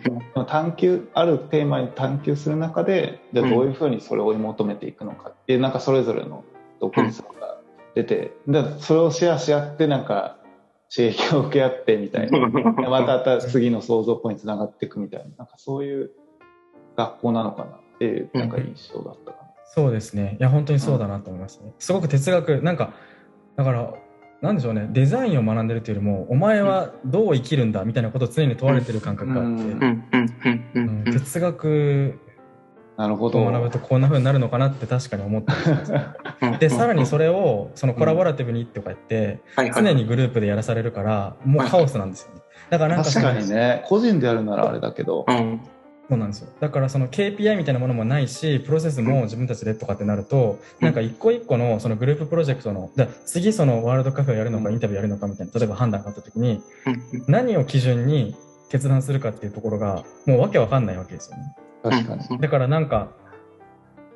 [0.46, 5.28] 探求、あるテーマに探求する中で、じゃあどういうふうにそれを追い求めていくのか。
[5.30, 6.44] っていう、なんかそれぞれの
[6.80, 7.58] 独立さが
[7.94, 10.38] 出て、でそれをシェアし合って、なんか
[10.94, 12.48] 刺激を受け合ってみたいな。
[12.48, 16.10] で また新次の創造ポイントにつながっていくみたいな、なんかそういう
[16.96, 17.70] 学校なのかな。
[17.72, 19.47] っていう、なんか印象だったかな。
[19.78, 20.36] そうですね。
[20.40, 21.72] いや、本当にそうだなと思いますね。
[21.78, 22.94] すごく哲学、なんか、
[23.54, 23.94] だから、
[24.40, 32.18] なんでしょうね、デザインを学んでるというよりも、お前はどう生きるんだみたいなことを常に問われてる感覚があって、哲学
[32.96, 33.40] なるほど。
[33.40, 36.58] を学ぶとこんな風になるのかなって確かに思ったりします。
[36.58, 39.42] で、さらにそれを、そのコラボラティブにとか言って、
[39.76, 42.40] 常にグループでやらされるから、もうカオスなんですよね。
[42.70, 45.60] だからなんか確かにね、個人でやるならあれだけど、うん
[46.08, 46.48] そうなんですよ。
[46.58, 58.34] だからその KPI みたいなものもないし、プロセスも自分たちでとかってなると、なんか一個一個のそのグループプロジェクトの、じゃあ次そのワールドカフェをやるのかインタビューやるのかみたいな、例えば判断があった時に、うん何を基準に
[58.70, 61.54] 決断するかっていうところが、もうわけわかんないわけですよね。
[61.82, 62.40] 確かに。
[62.40, 63.12] だからなんか、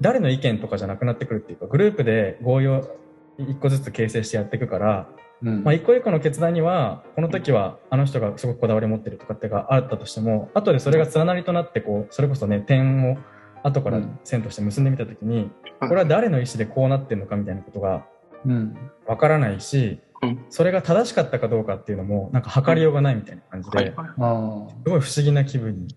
[0.01, 2.97] 誰の意見とかじゃなくなってくるっていうか、グループで合意を
[3.39, 5.09] 一個ずつ形成してやっていくから、
[5.45, 13.19] うんまあ、一個一個の決断には、この時はあの人がすごくこだわりを持ってるとかってがあったとしても、後でそれが連なりとなって、こう、それこそね、点を
[13.63, 15.53] 後から線として結んでみた時に、うん
[15.83, 18.07] これは誰の意思でこうなってるのかみたいなことが
[18.47, 18.77] うん。
[19.05, 23.87] わからないしうん、それが正しかったかどうかっていうのも、なんか測りようがないみたいな感じで。
[23.87, 25.89] すごい不思議な気分に。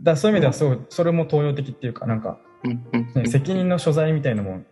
[0.00, 2.38] だそういう意味ではすごい、それも東洋的っていうか、なんか、
[3.26, 4.62] 責任の所在みたいなのも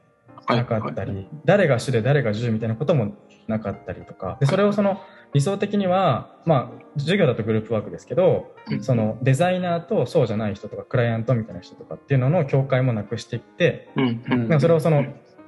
[0.48, 3.14] なかったり、誰が主で誰が従みたいなことも
[3.46, 5.00] なかったりとか、でそれをその
[5.34, 8.82] 理想的には、まあ、授業だとグループワークですけど、うん。
[8.82, 15.04] そのデザイナーとそうじゃない人とか、クライアントみたいな人とかっていうのの境界もなくしていって、うんうんなんかそれをその、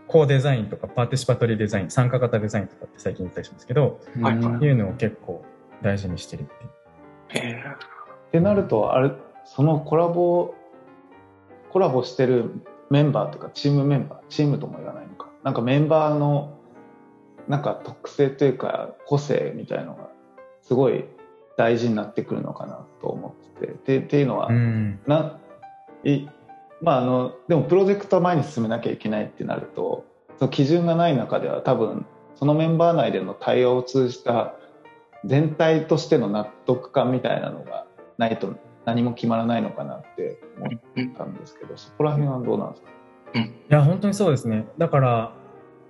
[0.09, 4.65] コーデザインとかパーティシパトリーデザイン、参加型デザインとかって最近言ったりしますけど、はいはい。
[4.65, 5.45] いうのを結構
[5.83, 7.57] 大事にしてるっていう。
[7.57, 9.13] ってなると、あれ、
[9.45, 10.55] そのコラボ、
[11.71, 12.51] コラボしてる
[12.90, 15.29] メンバーとかチームメンバー、チームとも言わないのか。
[15.42, 16.59] なんかメンバーの、
[17.49, 20.09] なんか特性というか個性みたいのが、
[20.62, 21.05] すごい
[21.57, 23.99] 大事になってくるのかなと思ってて。
[23.99, 25.01] でっていうのは、うん。
[25.07, 25.38] な
[26.05, 26.27] い
[26.83, 30.05] まああのでもプロジェクトは前に進めなきゃいけないってなると
[30.38, 34.55] その基準がない中では多分そのメンバー内での対話を通じた
[35.25, 37.87] 全体としての納得感みたいなのが
[38.18, 38.55] ないと
[38.87, 40.66] 何も決まらないのかなって思
[41.12, 42.88] ったんですけどそこら辺はどうなんですか？
[43.35, 44.66] いや、本当にそうですね。
[44.79, 45.33] だから、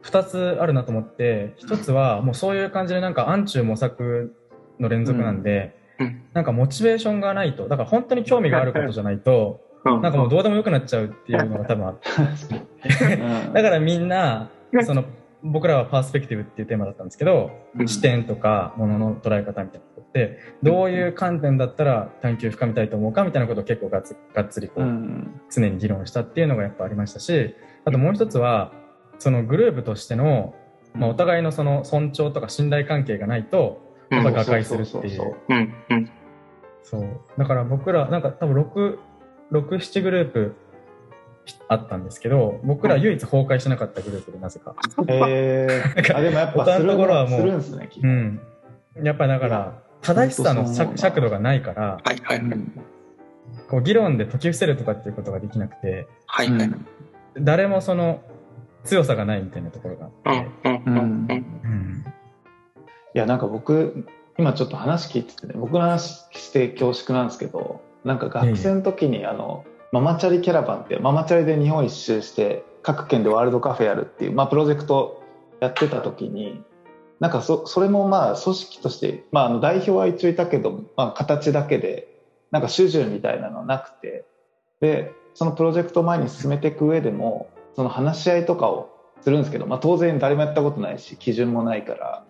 [0.00, 4.35] 二つあるなと思って、一つはもうそういう感じでなんか暗中模索
[4.80, 6.22] の連続なんで、うん。
[6.32, 10.02] なんかモチベーションがないと、だから本当に興味があることじゃないと、うん。
[10.02, 12.09] なんかもうどうでもよくなっちゃうっていうのが多分あって、
[13.52, 14.48] だからみんな、
[14.85, 15.04] その、
[15.42, 17.88] 僕らはパースペクティブっていうテーマだったんですけど、うん。
[17.88, 25.40] 視点とか物の捉え方みたいなことって、どういう観点だったら探求深めたいと思うかみたいなことを結構がっつがっつりこう、うん。
[25.51, 28.72] 常に議論したっていうのがやっぱありましたし、あともう一つは、
[29.18, 30.55] そのグループとしての、
[30.94, 35.37] まあ、お互いのその尊重とか信頼関係がないと、やっぱうん瓦解するっていう。
[36.83, 37.20] そう。
[37.37, 38.99] だから僕ら、なんか多分6、
[39.53, 40.55] 6、7グループ
[41.68, 44.74] あったんですけど、僕ら唯一崩壊しなかったグループでなぜか。
[45.09, 48.40] えー、あでもやっぱ他のするところはもうするんですねきっとうん。
[49.02, 52.42] やっぱだから、正しさの尺尺度がないから、はいはい
[53.68, 56.70] こう議論で解き伏せるとかっていうことができなくて、はいはい。
[57.38, 58.20] 誰もその
[58.85, 60.94] 強さがないみたいなところがあって、うん。
[60.94, 61.26] うん。
[61.28, 62.04] うん。
[63.14, 64.06] いやなんか僕
[64.38, 75.22] 今ちょっと話聞いててね僕の話して恐縮なんですけどなんか学生の時にあの、ママチャリキャラバンってママチャリで日本一周して各県でワールドカフェやるっていう、まあ、プロジェクト
[75.61, 76.62] やってた時に
[77.18, 82.09] なんかそそれもまあ組織として、まあ、あの代表は一応いたけど、まあ、形だけで
[82.51, 84.27] なんか主従みたいなのはなくて
[84.81, 88.90] でそのプロジェクトを前に進めていく上でもその話し合いとかを
[89.22, 92.25] するんですけど、まあ、当然誰もやったことないし基準もないから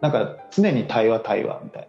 [0.00, 1.88] なんか常に対話対話みたい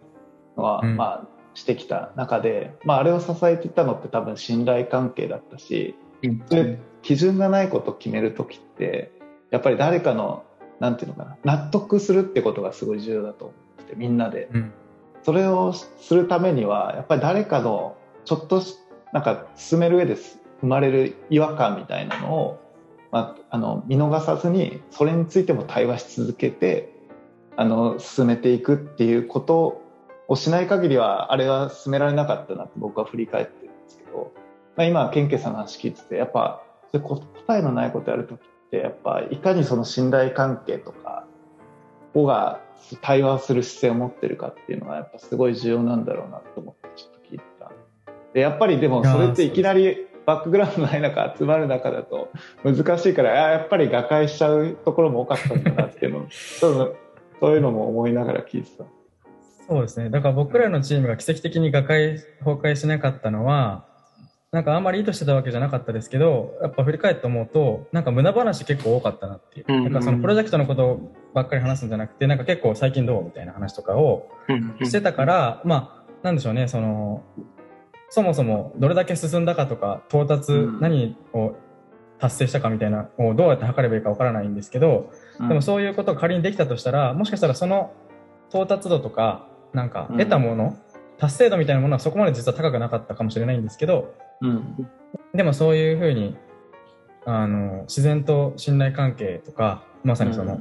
[0.56, 0.96] なのは、うん。
[0.96, 6.42] まあしてきた中で、まあ、あれを支えていたのって多分信頼関係だったしうん。
[6.46, 9.12] それ基準がないことを決める時って
[9.50, 10.44] やっぱり誰かの
[10.80, 14.48] なんていうのかな納得するってことがすごい重要だと思っててみんなで。
[14.52, 14.72] うん。
[15.22, 18.76] それをするためにはやっぱり誰かのちょっとし
[19.12, 22.60] なんか進める上です生まれる違和感みたいなのを、
[23.10, 26.92] まあ、あの見逃さずにそれについても対話し続けて
[27.56, 29.81] あの進めていくっていうこと
[30.28, 34.32] をしない限りはあれは進められなかったなって僕は振り返ってるんですけど、
[34.76, 41.26] まあ、今ケンケさんの話聞いててやっぱそれこ答えのないことやるときってやっぱいかにその信頼関係とか
[42.14, 42.60] をが
[43.00, 47.70] 対話する姿勢を持ってるかっていうのがやっぱすごい重要なんだろうなと思ってちょっと聞いてた
[48.34, 52.30] でやっぱりでもそれっていきなりバックグラウンドない中集まる中だと
[52.64, 56.94] 難しいからあやっぱり瓦解しちゃうところも多かったんだなっていうの そ
[57.42, 58.84] ういうのも思いながら聞いてた。
[59.72, 60.10] そうですね。
[60.10, 63.86] だから僕らのチームが奇跡的に瓦解、崩壊しなかったのは、
[64.50, 69.66] なんかあんまり意図してたわけじゃなかったですけど、やっぱ振り返って思うと、なんか無駄話結構多かったなっていう。
[69.66, 69.76] うん。
[69.76, 71.00] うんなんかそのプロジェクトのこと
[71.32, 73.24] ばっかり話すんじゃなくて、なんか結構最近どう？
[73.24, 74.28] みたいな話とかを
[74.82, 77.24] してたから、まあ、なんでしょうね、その、
[78.10, 80.80] そもそもどれだけ進んだかとか、到達、うん。
[80.80, 81.54] 何を
[82.18, 87.94] 達成したかみたいなのをどうやって測ればいいかわからないんですけど、でもそういうことが仮にできたとしたら、もしかしたらその
[88.50, 90.76] 到達度とか、なんかうん得たもの、
[91.18, 94.88] 達成度みたいなものはそこまで実は高くなかったかもしれないんですけど、うん。
[95.34, 96.36] でもそういうふうに、
[97.24, 100.60] あの、自然と信頼関係とか、まさにその、なん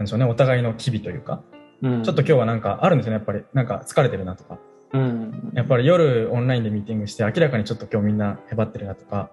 [0.00, 1.42] でしょうね、お互いの機微というか、
[1.82, 3.44] うん、ちょっと今日はなんかあるんですよね、やっぱり。
[3.54, 4.58] なんか疲れてるなとか。
[4.92, 5.52] うん。
[5.54, 9.30] やっぱり夜オンラインでミーティングして明らかにちょっと今日みんなへばってるなとか、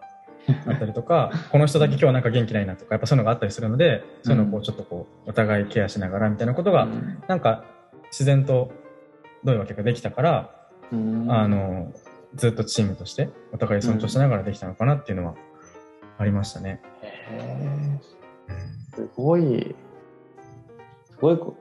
[0.67, 7.63] あったりとか、この人だけ今日はなんか元気ないなとか、やっぱそういうのがあったりするので、そういうのをこうちょっとこう、お互いケアしながらみたいなことが、うんなんか
[8.11, 8.71] 自然と
[9.43, 10.51] どういうわけかできたから、
[10.91, 11.31] うん。
[11.31, 11.91] あの、
[12.35, 15.35] ずっとチームとしてお互い尊重しながらできたのかなっていうのは
[16.17, 16.81] ありましたね。
[17.01, 18.95] へー。
[18.95, 19.75] すごい、
[21.05, 21.55] すごいこ、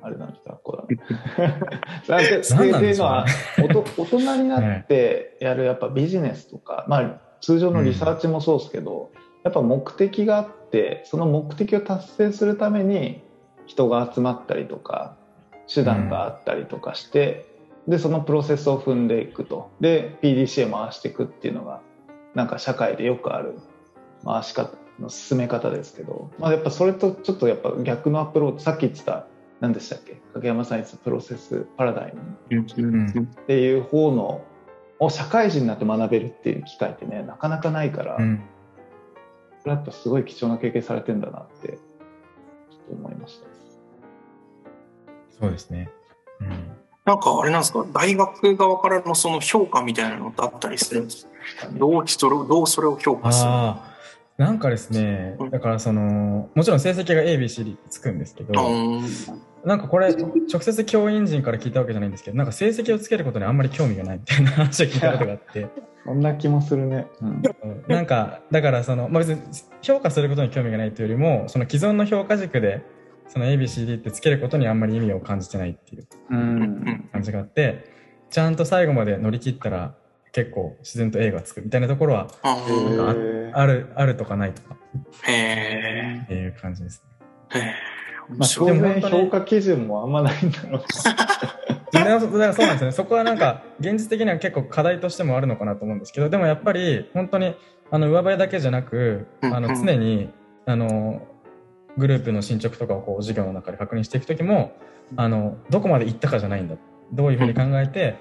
[0.00, 1.00] あれなんですか、こうだね。
[2.08, 9.10] なんて何なんでしょうっていうのは大人になってやるやっぱビジネスとか、まあ通常のリサーチもそうですけど、
[9.44, 13.22] やっぱ目的があって、その目的を達成するために
[13.66, 15.16] 人が集まったりとか、
[15.74, 17.46] 手段があったりとかして、
[17.88, 19.70] で、そのプロセスを踏んでいくと。
[19.80, 21.80] で、PDCA 回していくっていうのが、
[22.34, 23.58] なんか社会でよくある
[24.24, 29.26] 回し方の進め方ですけど、まあ、やっぱそれとちょっとやっぱ逆のアプローチ、さっき言ってた、
[29.60, 30.20] 何でしたっけ？
[30.34, 34.44] 影山さん言ってたプロセスパラダイムうんっていう方の
[34.98, 38.42] を社会人になって学べるっていう機会ってねなかなかないから、こうん。
[39.64, 41.78] れやっぱすごい貴重な経験されてんだなってちょっ
[42.88, 43.51] と思いました。
[45.42, 45.90] そうですね。
[46.40, 46.48] うん。
[47.04, 51.26] なんかあれなんですか、大学側からのその評価みたいなのってあったりするんです
[51.60, 51.66] か？
[51.72, 52.04] どう
[52.48, 53.50] どうそれを評価する？
[54.38, 59.02] なんかですねうん、だからその、もちろん成績が ABCD つくんですけど、うん。
[59.64, 65.68] なんかこれ、直接教員陣から聞いたわけじゃないんですけど、なんか成績をつけることにあんまり興味がないみたいな話を聞いたことがあって、
[66.04, 67.06] そんな気もするね。
[67.20, 67.42] うん。
[67.88, 69.40] なんか、だからその、まあ、別に
[69.82, 72.82] 評価することに興味がないというよりも、その既存の評価軸で、
[73.32, 77.08] その ABCD ってつけることにあんまり意味を感じてないっていううん。
[77.12, 77.90] 感じがあって、
[78.28, 79.94] ちゃんと最後まで乗り切ったら
[80.32, 82.56] 結構自然と A がつくみたいなところはあ
[83.54, 84.76] ある、あるとかないとか。
[85.24, 87.02] へっていう感じです
[87.54, 87.58] え。
[87.58, 87.74] へえ。
[88.28, 90.82] まあ、当然でも本当に評価基準もあんまないんだろう
[91.92, 92.92] だからそうだからそうなんですよね。
[92.92, 97.54] そこはなんか、現実的には結構課題としてもあるのかなと思うんですけど、でもやっぱり、本当に、
[97.90, 100.30] あの、上辺だけじゃなく、あの、常に、
[100.64, 101.26] あの、
[101.96, 104.72] グループの進捗とかをこう、授業の中で確認していくときも、
[105.16, 106.76] あの、どこまで行ったかじゃないんだ。
[107.12, 108.16] どういうふうに考えて、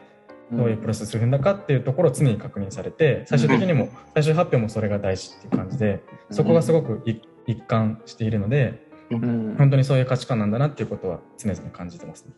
[0.52, 0.58] な。
[0.58, 9.56] どういうプロセスを踏んだかっていうところを常に確認されて、最終的にも、最終発表もそれが大事っていう感じで、そこがすごく一一貫しているので、うん。
[9.58, 12.34] 本当にそういう価値観なんだなっていうことは常々感じてますね。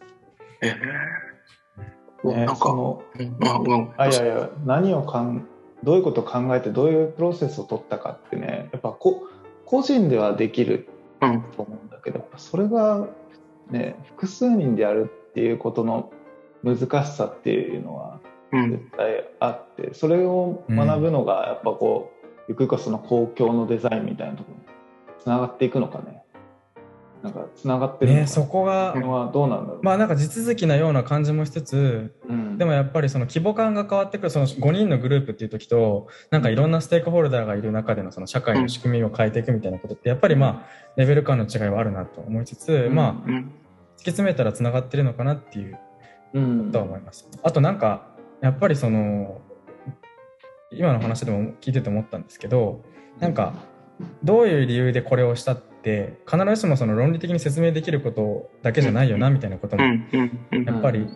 [2.43, 3.35] んか、そのうん。
[3.97, 5.47] あいやいや何をかん
[5.83, 9.27] どういうことを考えてどういうプロセスを取ったかってねやっぱこ
[9.65, 10.93] 個人ではできるうん
[11.55, 13.07] と思うんだけどやっぱそれが
[13.69, 16.11] ね複数人でやるっていうことの
[16.63, 18.19] 難しさっていうのは
[18.53, 18.71] うん。
[18.71, 24.63] 絶対あってそれを学ぶのがやっぱこう、ゆくゆくはその公共のデザインみたいなところに
[25.21, 26.23] つながっていくのかね。
[27.23, 28.93] なんかつながってるのかね、そこが
[29.33, 42.95] どうなんだろう、まあなんか地続きなような感じもしつつ、うん、でもやっぱりその規模感が変わってくる、その5人のグループっていう時と、なんかいろんなステークホルダーがいる中でのその社会の仕組みを変えていくみたいなことって、やっぱりまあ、レベル感の違いはあるなと思いつつ、うん。
[42.95, 43.51] まあ、うん。
[43.97, 45.77] 突き詰めたら繋がってるのかなっていう
[46.33, 46.71] うん。
[46.71, 47.29] とは思います。
[47.43, 48.07] あとなんか、
[48.41, 49.41] やっぱりその、
[50.71, 52.83] 今の話でも聞いてて思ったんですけど、
[53.19, 53.53] なんか、
[54.23, 61.07] どういう理由でこれをしたって、必ずしもその論理的に説明できることだけじゃないよな、みたいなこともやっぱり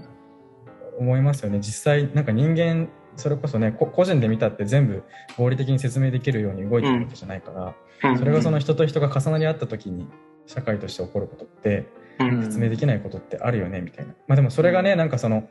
[0.98, 1.60] 思いますよね。
[1.60, 5.04] 実際、なんか人間、それこそね、こ個人で見たって全部
[5.38, 8.18] 合理的に説明できるように動いてるわけじゃないから、うん。
[8.18, 10.08] それがその人と人が重なり合った時に、
[10.46, 11.88] 社会として起こることって、
[12.20, 12.44] うん。
[12.44, 14.14] 説明できないことってあるよね、みたいな。
[14.28, 15.50] まあでもそれがね、なんかその、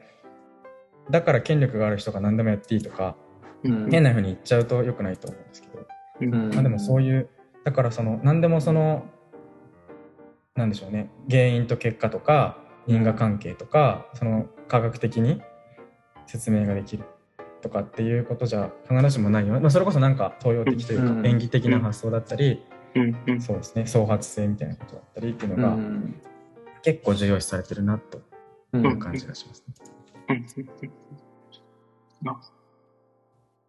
[1.11, 3.17] だから権力がある人が何でもやっていいとか、
[3.65, 3.91] うん。
[3.91, 5.87] 変な風に言っちゃうと良くないと思うんですけど、
[6.21, 6.51] うん。
[6.55, 7.29] まあでもそういう、
[7.65, 9.07] だからその、何でもその、
[10.55, 15.41] なんでしょうね、原因と結果とか、因果関係とか、その科学的に
[16.27, 17.05] 説明ができる
[17.63, 19.61] とかっていうことじゃ必ずしもないよ。
[19.61, 21.27] まあそれこそなんか東洋的というか、うん。
[21.27, 22.63] 演技的な発想だったり、
[23.41, 26.15] そうですね、創発性みたいなことだったりっていううのがん。
[26.83, 28.23] 結構重要視されてるなと
[28.73, 29.75] ういうん感じがしますね。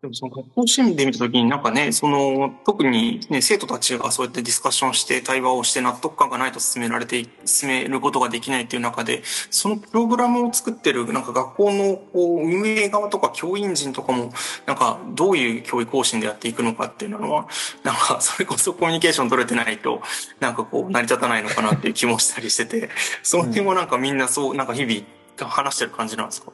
[0.07, 14.31] でもその学校シーンで見たときになんかね、その特にね、生徒たちがそうやってディスカッションして対話をして納得感がないと進められて、進めることができないっていう中で、そのプログラムを作ってるなんか学校のこう運営側とか教員陣とかも、
[14.65, 17.49] なんかどういう教育方針でやっていくのかっていうのは、
[17.83, 20.01] なんかそれこそコミュニケーション取れてないと、
[20.39, 22.89] なんかこう成り立たないのかなっていう気もしたりしてて、
[23.23, 26.53] その辺はなんかみんなそう、なんか日々話してる感じなんですか？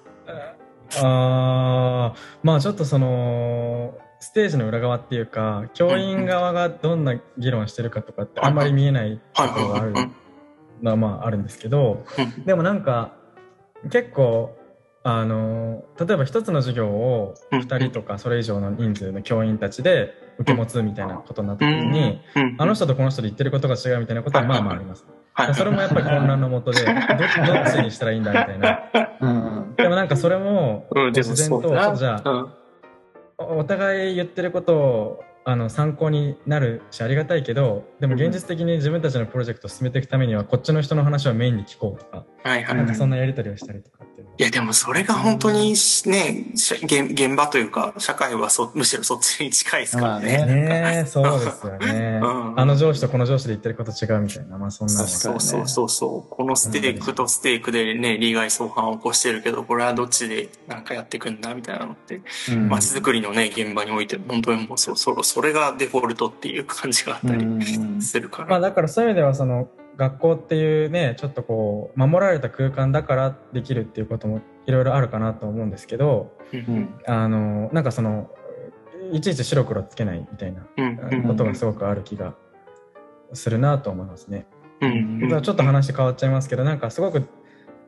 [1.02, 9.94] あーまあちょっとそのステージの裏側っていうか教員側がどんな議論してるかとかってあんまり見えないところがある
[10.82, 12.06] のはまああるんですけど
[12.46, 13.14] でもなんか
[13.92, 14.58] 結構
[15.04, 22.22] あの例えば一つの授業を2人とかそれ以上の人数の教員たちで受け持つみたいなことになった時に
[22.58, 25.06] あの人とこの人で言ってることが違うみたいなことはまあまああります。
[25.54, 26.94] それもやっぱり混乱のもとで どど
[27.60, 28.80] っちにしたらいいんだみたいな。
[29.76, 32.46] でもなんかそれも自然とじゃあ
[33.40, 44.28] お互い言ってることをあの参考になるしありがたいけどでも現実的に自分たちのプロジェクトを進めていくためにはこっちの人の話をメインに聞こうとか,、はいはい、なんかそんなやり取りをしたりとかっていう。
[44.36, 45.76] いやでもそれが本当に
[46.06, 50.38] ね現現場というか社会はそむしろそっちに近いですからね。
[50.38, 51.06] まあ、ね。
[51.08, 56.30] そうですよね、 うん、あの上司とこの上司で言ってること違うみたいなまあそんなの、ね、そうそうそうそう。
[56.30, 62.22] このステークとステークでね利害相反を起こしてるけどこれはどっちでなんかやっていくんだみたいなのって
[62.70, 67.44] まち、うん、づくりのね現場において本当にもうそそそれがデフォルトっていう感じがあったり
[68.04, 68.50] するから。
[68.50, 69.68] まあだからそういう意味ではその
[69.98, 76.38] 学校っていうね、ちょっとこう、守られた空間だからできるっていうこともいろいろあるかなと思うんですけど、
[77.08, 78.30] あの、なんかその、
[79.12, 80.68] いちいち白黒つけないみたいな
[81.28, 82.36] ことがすごくある気が
[83.34, 84.46] するなと思いますね。
[84.82, 87.28] ちょっと話変わっちゃいますけど、なんかすごく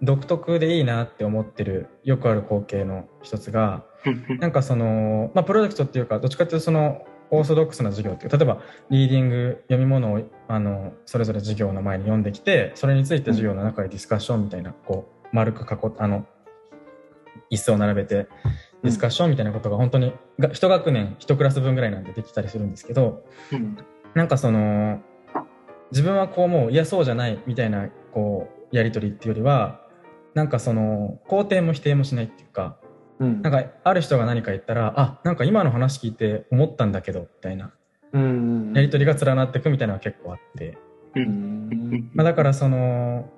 [0.01, 3.85] 独特でいいなって思ってるよくある光景の一つが、
[4.39, 16.25] なんかその、まあプロジェクトっていうか、どっちかっていうとその、オーソドックスな授業っていう例えばリーディング読み物をあのそれぞれ授業の前に読んできてそれについて授業の中でディスカッションみたいなこう丸く囲あの
[17.51, 18.27] 椅子を並べて
[18.83, 20.13] ディスカッションみたいなことが本当に
[20.53, 23.77] 一学年一クラス分ぐらいなんでできたりするんですけど、うん、
[24.13, 25.01] なんかその
[25.91, 29.81] 自分はこうもういやそうじゃないみたいなこうやり取りっていうよりは
[30.33, 32.77] なんかその肯定も否定もしないっていうか
[33.19, 37.71] うん、なんかある人が何か言ったらあなんか今の話聞いて思ったんだけどみたいな、
[38.11, 40.77] うんやり取りが連なっていくみたいなのが結構あって、
[41.15, 42.11] うん。
[42.13, 43.29] まあ、だからその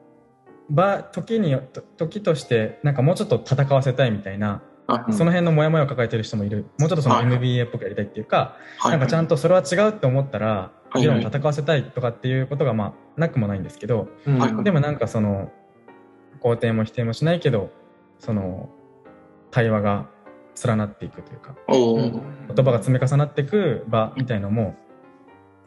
[0.69, 1.55] 場時に
[1.97, 4.61] 時としてなんかもうちょっと戦わせたいみたいな、
[5.07, 6.65] うん、その辺のモヤモヤを抱えてる人もいる。
[6.77, 14.09] もうちょっとその MBA っぽくやりたいっていうか、はい、なんかちゃんとそれは違うって思ったら議論戦わせたいとかっていうことがまあなくもないんですけど、
[14.63, 15.51] でもなんかその
[16.41, 17.71] 肯定も否定もしないけど
[18.19, 18.69] その
[19.51, 20.07] 対話が
[20.65, 24.75] 連なっていくというか、言葉が積み重なっていく場みたいのも、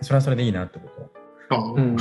[0.01, 1.11] それはそれでいいなってこと。
[1.53, 1.97] うん、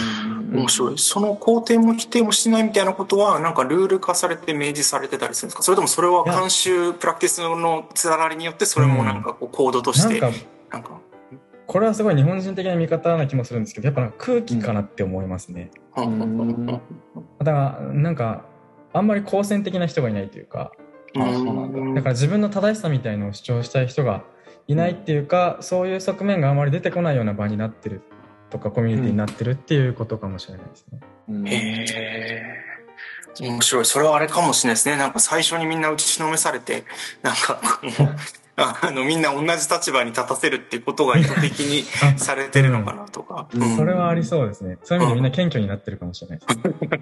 [0.54, 0.98] 面白い。
[1.00, 5.64] その肯定も否定もしないみたいなことは、なんかルール化されて明示されてたりするんですか？
[5.64, 10.28] それともそれは慣習、プラクティスのつながりによって、それもなんかこう、コードとして、な
[10.78, 11.02] んか、
[11.66, 15.72] これはすごい日本人的な見方な気もするんですけど、やっぱ空気かなって思いますね。
[15.98, 16.82] うん、だ
[17.46, 18.46] から、なんか、
[18.94, 20.72] あんまり好戦的な人がいないというか、
[21.16, 24.24] あそうなんだだから自分の正しさみたいのを主張したい人が
[24.68, 28.02] いないっていうか、うん、そういう側面があまり出てこないような場になってる
[28.50, 31.00] とかコミュニティになってるっていうことかもしれないですね。
[31.30, 32.70] うん、へえ。
[33.42, 33.86] 面白い。
[33.86, 34.98] それはあれかもしれないですね。
[34.98, 36.84] なんか最初にみんな打ちのめされて、
[37.22, 37.62] なんか
[38.60, 41.84] あのみんな同じ立場に立たせるっていうことが意図的に
[42.18, 44.78] されてるのかなとか、うん、それはありそうですね。
[44.84, 46.46] そういう意味でみんな謙虚になってるかもしれないで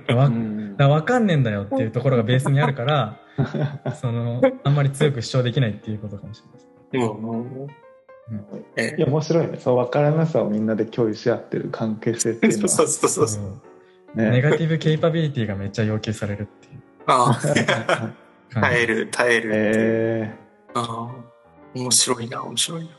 [0.08, 0.14] す。
[0.14, 0.32] わ
[0.78, 3.20] だ分かんねえんだよっていうところがベースにあるから
[4.00, 6.98] そのあんまり強く主張できないっていうことかもしれないです、う
[8.34, 8.98] ん。
[8.98, 9.58] いや面白いね。
[9.60, 12.70] そう分からなさをみんなで共有し合ってる関係性っていうのは。
[12.70, 16.82] そうそうそうそう、ね、ネガティブケイパビリティがめっちゃ要求されるっていう。
[17.08, 21.37] ああ耐える耐えるえー、ああ
[21.78, 22.90] 面白いな、面白いな。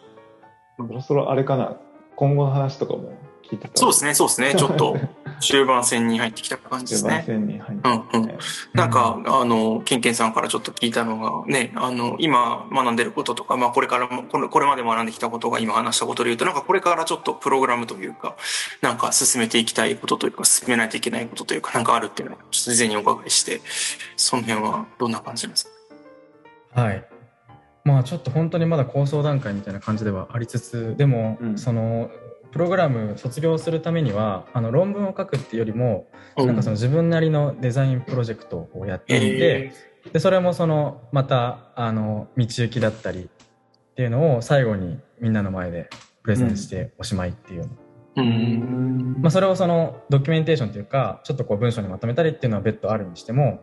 [0.76, 1.76] そろそろあれかな、
[2.16, 3.12] 今後の話とかも
[3.42, 3.76] 聞いてた？
[3.76, 4.54] そうですね、そうですね。
[4.58, 4.96] ちょっと
[5.40, 7.22] 終盤戦に入ってきた感じですね。
[7.24, 8.38] 終盤戦に入ってきた、ね、うんうん。
[8.74, 18.36] なんか、あの、ケンケンさんからちょっと聞いたのが、ね、あの、今学んでることとか、まあこれからも、これこれまで学んできたことが今話したことで言うと、なんかこれからちょっとプログラムというか、
[18.82, 23.60] なんか進めていきたいことというか、進めないといけないことというか、なんかあるっていうのをちょっと事前にお伺いして、
[24.16, 25.70] その辺はどんな感じです
[26.74, 26.82] か？
[26.82, 27.04] はい。
[27.88, 32.10] まあちょっと本当にまだ構想段階みたいな感じではありつつでも、うん、その
[32.52, 39.72] プログラム卒業するためにはあの論文を書くっていうよりも、うん、なんかその自分なりのデザインプロジェクトをやっていて、
[40.04, 45.88] えー、でそれもそのまたあの道行きだったりっていうのを最後にみんなの前で
[46.22, 47.68] プレゼンしておしまいっていう。
[48.16, 53.60] うん、まあ、それをそのドキュメンテーションというかちょっとこう文章にまとめたりっていうのは別途あるにしても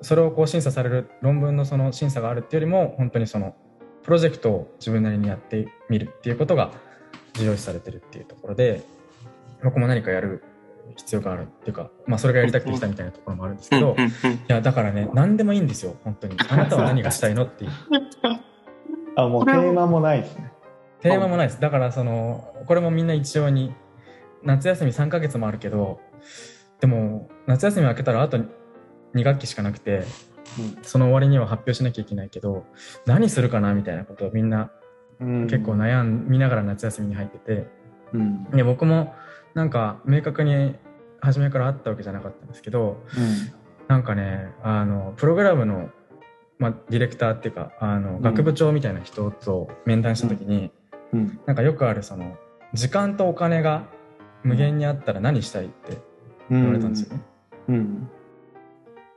[0.00, 3.54] それをこう審査される論文のその審査があるっていうよりも本当にその
[4.02, 6.72] プロジェクトを自分なりにやってみるっていうことが
[7.34, 8.84] 重要視されてるっていうところで
[9.62, 10.42] 僕も何かやる
[10.96, 16.36] 必要があるっていうか、まあ、それがやりたくてきたみたいなところもあるんですけど、いやだからね何でもいいんですよ本当に。
[16.48, 17.70] あなたは何がしたいのっていう。
[19.16, 20.52] あもうテーマもないですね。
[21.02, 21.60] テーマもないです。
[21.60, 23.74] だからその、これもみんな一様に、
[24.42, 26.00] 夏休み3ヶ月もあるけど、
[26.80, 28.38] でも、夏休み明けたらあと
[29.14, 30.04] 2学期しかなくて、
[30.82, 32.64] その終わりには発表しなきゃいけないけど、
[33.06, 34.70] 何するかなみたいなことをみんな
[35.22, 35.46] うん。
[35.46, 37.66] 結構悩みながら夏休みに入ってて、
[38.12, 38.44] うん。
[38.50, 39.14] で僕も
[39.54, 40.74] なんか明確に
[41.20, 43.02] 初めからあったわけじゃなかったんですけど、
[43.88, 45.90] なんかね、あの、プログラムの、
[46.58, 48.22] まあ、ディレクターっていうか、あの、ん。
[48.22, 50.72] 学部長みたいな人と面談したときに、
[51.12, 51.40] うん。
[51.46, 52.36] なんかよくあるその、
[52.72, 53.86] 時間とお金が
[54.42, 55.98] 無限にあったら何したいって
[56.50, 57.22] 言われたんですよね。
[57.68, 58.10] うん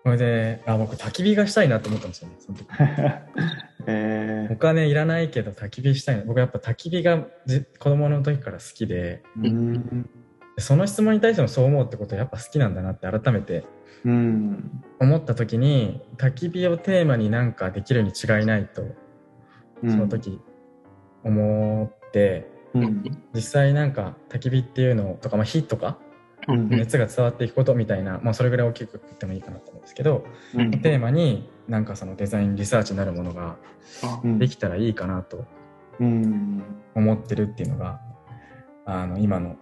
[0.06, 2.68] それで、あ、僕焚き火がしたいなと思ったんですよね、その時。
[3.88, 6.24] えお金いらないけど焚き火したいな。
[6.26, 10.10] 僕やっぱ焚き火がじ子供の時から好きで、ーうん。
[10.60, 13.66] その質問に対してもそう思うってことはやっぱ好きなんだなって改めて
[14.06, 14.84] うん。
[15.00, 18.84] 思った時に、焚き火をテーマになんかできるに違いないと、
[19.82, 20.40] その時
[21.24, 23.04] 思って、うん。
[23.34, 26.05] 実際なんか焚き火っていうのとか、まあ火とかうん
[26.48, 33.58] 熱が伝わっていくことみたいな、まあそれぐらい大きく言ってもいいかなと思うんですけど、うんテーマになんかそのデザインリサーチになるものが
[34.24, 35.46] うんできたらいいかなと
[36.00, 36.64] うん。
[36.94, 38.00] 思ってるっていうのが、
[38.86, 39.58] あの今の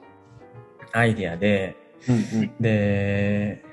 [0.92, 1.76] アイデアで、
[2.08, 3.64] うんで、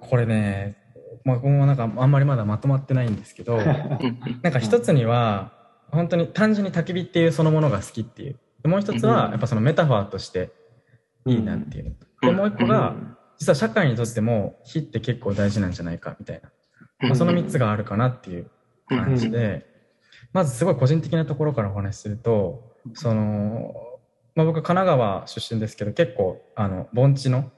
[0.00, 0.76] これね、
[1.24, 5.52] まあ、僕もなんかあんまりまだまとまってないんですけど、なんか一つには、
[5.90, 8.36] 本当に単純に焚き火っていうそのものが好きっていう。
[8.62, 10.50] でもう一つは、やっぱそのメタファーとして
[11.26, 11.96] いいなっていう。
[12.22, 12.94] で、もう一個が、
[13.38, 16.50] 実は社会にとっても火って結構大事なんじゃないかみたいな。
[17.08, 18.50] まあ、その三つがあるかなっていう
[18.88, 19.66] 感じで、
[20.32, 23.74] まずすごい個人的なところからお話しすると、その、
[24.34, 27.50] まあ、僕神奈川出身ですけど、結構、あの、盆地の、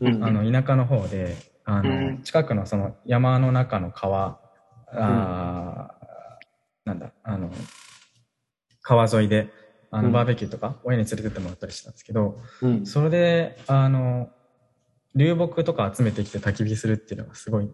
[0.00, 0.24] うん。
[0.24, 2.22] あの、田舎の方で、あの、うん。
[2.22, 4.38] 近くのその山の中の川、
[4.92, 7.50] あーなんだ、あの、
[8.82, 9.50] 川沿いで、
[9.90, 10.12] あの、うん。
[10.12, 12.86] バーベキューとか、親に連れてってもらったりしたんですけど、うん。
[12.86, 14.28] それで、あの、
[15.14, 17.70] 流木とか集めてきて焚き火するっていうのがすごい、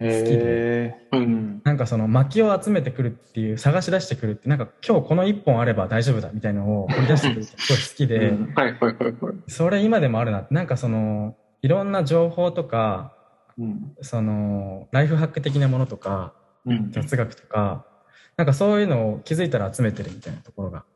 [0.00, 1.16] えー。
[1.16, 1.62] うん。
[1.64, 8.54] なんかその薪を集めてくるっていう、探し出してくるって、なんか今日この一本あれば大丈夫だみたいなのを 掘り出してくるってすごい好きで、うん。
[8.54, 9.14] はいはいはいはい。
[9.48, 10.40] それ今でもあるな。
[10.40, 13.14] って、なんかその、いろんな情報とか、
[13.56, 13.94] うん。
[14.02, 16.34] その、ライフハック的なものとか、
[16.66, 16.90] うん。
[16.90, 17.86] 雑学とか、
[18.36, 20.93] なんかそういうのを気づいたら集めてるみたいなところがうん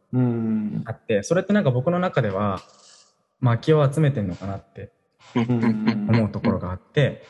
[0.85, 2.61] あって、それってなんか僕の中では、
[3.41, 4.91] 薪を集めてんのかなって
[5.37, 7.23] 思うところがあって、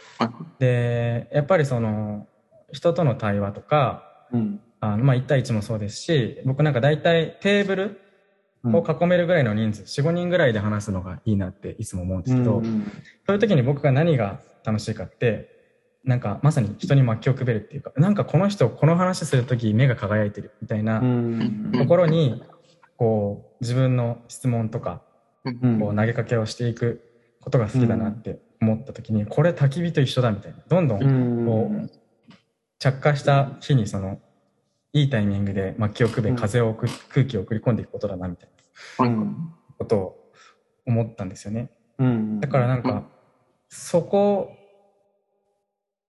[0.58, 2.26] で、やっぱりその、
[2.72, 4.60] 人との対話とか、うん。
[4.80, 8.00] あのまあ1対1もそうですし、僕なんか大体テーブル
[8.64, 12.84] を囲めるぐらいの人数、4、5人ぐらいで話すのがいいなっていつも思うんですけど、うん
[13.26, 15.48] そういう時に僕が何が楽しいかって、
[16.04, 21.72] なんかまさに人に薪をくべるっていうか、なんかこの人この話する時目が輝いてるみたいなうん。
[21.72, 22.42] ところに、
[22.98, 25.02] こう自分の質問とか、
[25.44, 25.80] うん。
[25.80, 27.00] こう投げかけをしていく
[27.40, 30.58] ことが好きだなって思った時に、これ焚き火と一緒だみたいな。
[30.68, 31.90] どんどんこう、
[32.78, 34.20] 着火した日にその、
[34.92, 36.36] いいタイミングで薪をくべ、うん。
[36.36, 38.48] 風を送り、空気を送り込んでいくことだなみたい
[38.98, 39.52] なうん。
[39.78, 40.32] ことを
[40.86, 41.70] 思ったんですよね。
[41.98, 42.40] うん。
[42.40, 43.04] だからなんか、
[43.68, 44.52] そこ、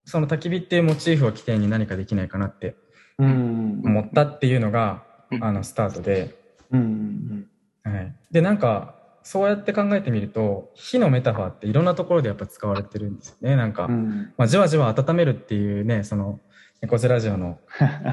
[0.04, 2.74] その焚き火っていうモチーフを起点に何かできないかなって
[3.18, 3.82] うん。
[3.84, 5.44] 思ったっていうのが、うん。
[5.44, 6.39] あの、スタートで、
[6.72, 7.46] うん
[7.82, 8.14] はい。
[8.30, 13.56] で、なんか、そうやって考えてみると、火のメタファーっていろんなところでやっぱ使われてるんですよね。
[13.56, 14.32] なんか、うん。
[14.36, 16.40] まあ、じわじわ温めるっていうね、その、
[16.80, 17.58] 猫背ラジオの、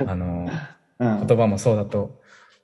[0.07, 0.49] あの、
[0.99, 1.27] うん。
[1.27, 2.21] 言葉もそうだと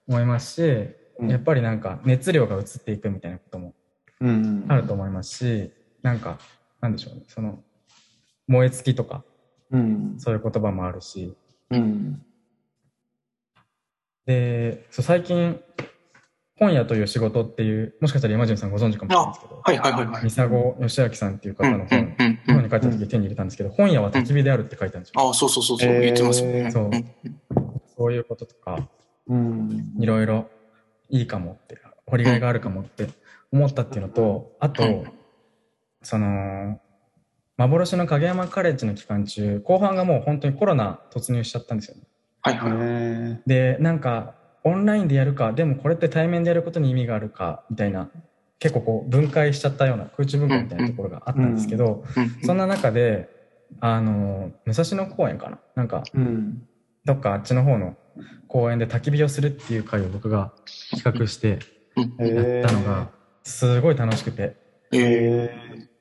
[0.08, 0.90] 思いますし、
[1.20, 1.30] うん。
[1.30, 3.74] やっぱりなんか熱量が移っていくみたいなことも
[4.20, 4.66] うん。
[4.68, 5.72] あると思いますし、
[6.02, 6.40] なんか、
[6.82, 7.64] なんでしょうね、その、
[8.48, 9.24] 燃え尽きとか、
[9.72, 10.16] うん。
[10.18, 11.36] そういう言葉もあるし、
[11.70, 12.26] うん
[14.26, 15.60] で、そう最近、
[16.58, 20.30] 本屋という仕事っていう、もしかしたら山潤さんご存知かもしれないですけど、はいはいはいはい。
[20.30, 25.22] 三佐郷義明さんっていう方の本、うんうん日本に帰った時手に入れたんですけど、本屋は焚き火であるって書いてあるんですよ。
[25.22, 26.72] ああ、そうそうそうそう、えー言ってますよね。
[26.72, 26.92] そうん
[27.98, 28.88] そういうこととか、
[29.28, 30.50] うんいろいろ
[31.10, 33.08] いいかもって、掘りがいがあるかもって
[33.52, 35.06] 思ったっていうのと、あと、
[36.02, 36.80] その、
[37.58, 42.04] 幻の影山カレッジの期間中、後半がもう本当にコロナ突入しちゃったんですよね。
[42.44, 42.72] はいはい。
[42.74, 48.10] へで、なんか、オンラインでやるか、でもこれって対面でやることに意味があるか、みたいな、
[48.60, 53.30] 結構こう分解しちゃったような空中分解みたいなところがあったんですけど、うんそんな中で、
[53.80, 55.60] あの、武蔵野公園かな。
[55.76, 56.68] なんか、うん。
[57.06, 57.98] どっかあっちの方の
[58.48, 60.54] 公園で焚き火をするっていう会を僕が
[60.92, 61.60] 企画して
[62.20, 63.10] へやったのが、
[63.44, 64.56] すごい楽しくて、
[64.94, 65.50] えへ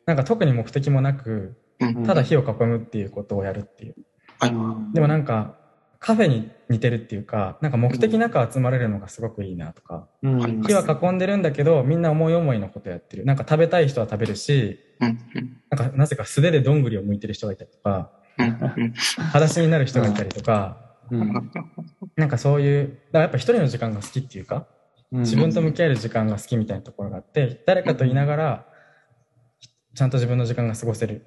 [0.07, 1.57] なんか特に目的もなく、
[2.07, 3.97] ただ火を囲むっていうことをやるっていう。
[4.38, 4.95] はい。
[4.95, 5.57] でもなんか、
[6.03, 10.62] カフェに似てるっていうか、なんか目的なく集まれるのがすごくいいなとか、うん。
[10.62, 13.24] 火は囲んでるんだけど、みんな思い思いのことやってる。
[13.24, 15.09] なんか食べたい人は食べるし、うん。
[15.09, 18.46] うんなんかなぜか素手でどんぐりを剥いてる人がいたりとか、うん。
[18.46, 21.53] うん裸足になる人がいたりとか、うん。
[22.16, 24.66] なんかそういう、だからやっぱ一人の時間が好きっていうか、
[25.12, 28.66] 自分と向き合える時間が好きみたいなところがあって、誰かと言いながら、
[29.94, 31.26] ちゃんと自分の時間が過ごせる。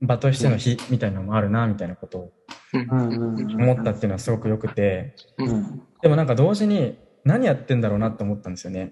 [0.00, 2.32] 場としての日みたいなのもあるな、みたいなことを
[2.78, 5.82] 思ったっていうのはすごく良くて、うん。
[6.02, 8.86] でもなんか同時に何やってんだろうなって思ったんですよね。
[8.86, 8.90] っ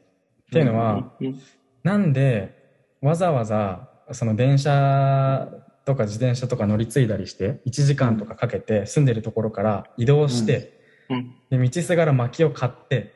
[0.53, 1.41] ていうのは、うん
[1.83, 2.57] なんで
[3.01, 5.49] わざわざその電車
[5.85, 10.81] とか自転車とか乗り継いだりして1時間とかかけて住んでるところから移動して、
[11.11, 11.35] うん。
[11.51, 13.13] で道すがら薪を買って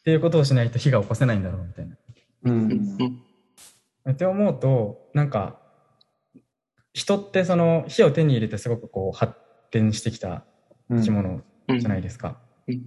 [0.00, 1.96] っていうことをしないと火が起こせないんだろうみたいな。
[2.44, 2.72] うん。
[4.04, 4.12] うん。
[4.12, 5.60] って思うとなんか
[6.92, 9.34] 人ってその火を手に入れてすごくこう発
[9.70, 10.44] 展してきた
[10.90, 11.78] 生き物うん。
[11.78, 12.38] じゃないですか。
[12.68, 12.82] うん。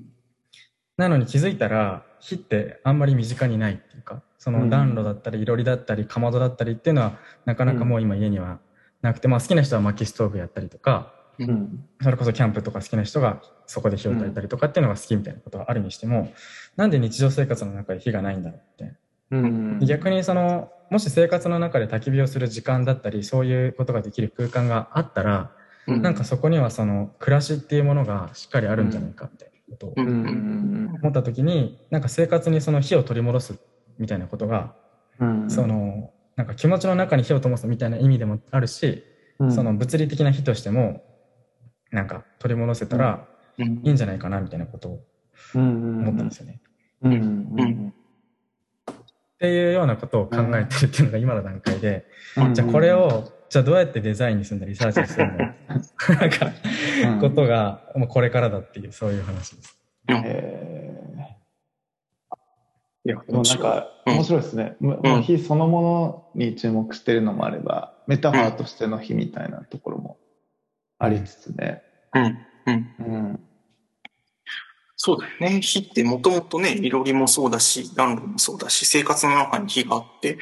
[0.97, 8.59] なのに気づいたら火ってあんまり身近にないっていうかその暖炉だったりいろりだったりかまどだったりっていうのはなかなかもう今家には
[9.01, 11.85] なくて、まあ好きな人は薪ストーブやったりとかうん。
[12.01, 16.31] それこそキャンプとか好きな人がそこで火を焚いたりとかっていうのが好きみたいなことはあるにしても、
[16.75, 16.91] なん。
[16.91, 18.95] で日常生活の中で火がないんだろうって
[19.31, 25.51] うん逆にそのもし生活の中で焚き火をする時間だったりそういうことができる空間があったら、
[25.87, 26.01] うん。
[26.01, 30.07] なんかそこにはその暮らしっていうものがしっかりあるんじゃないかみたいなことをうん。
[30.07, 33.59] うん思った時になんか生活にその火を取り戻す
[33.97, 34.75] みたいなことが、
[35.19, 35.49] うん。
[35.49, 39.03] そのなんか気持ちの中に火を灯すみたいな意味でもあるし、
[39.39, 39.51] うん。
[39.51, 41.03] その物理的な火としても
[41.91, 43.27] なんか取り戻せたら
[43.57, 43.81] うん。
[43.83, 44.99] いいんじゃないかなみたいなことを
[45.55, 45.99] うん。
[45.99, 46.61] 思ったんですよね。
[47.01, 47.13] うん。
[47.13, 47.84] うん
[49.45, 52.53] っていうようなことを考えてるっていうのが今の段階で、うん。
[52.55, 55.55] じゃあこれをじゃあどうやってデザインにするんだリサーチにするんだ
[56.19, 56.51] なんか
[57.13, 59.79] うんことがもうこれからだっていうそういう話です。
[60.09, 60.95] へ
[63.05, 64.75] いやーでもなんかうん面白いですね。
[64.79, 65.11] もうん。
[65.11, 70.17] もう火そのものに注目してるのもあれば、メタファーとしての火みたいなところも
[70.97, 71.83] ありつつね。
[72.13, 72.37] うん。
[72.65, 72.95] うん。
[72.99, 73.39] うん。
[74.97, 75.61] そうだよね。
[75.61, 80.37] 火ってもともとね、いろりもそうだし、暖炉もそうだし、生活の中に火があって、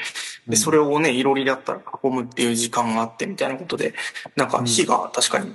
[0.47, 3.95] で、それをね、いろりだったら囲むっていう時間があってみたいなことで、
[4.36, 5.51] なんか火が確かに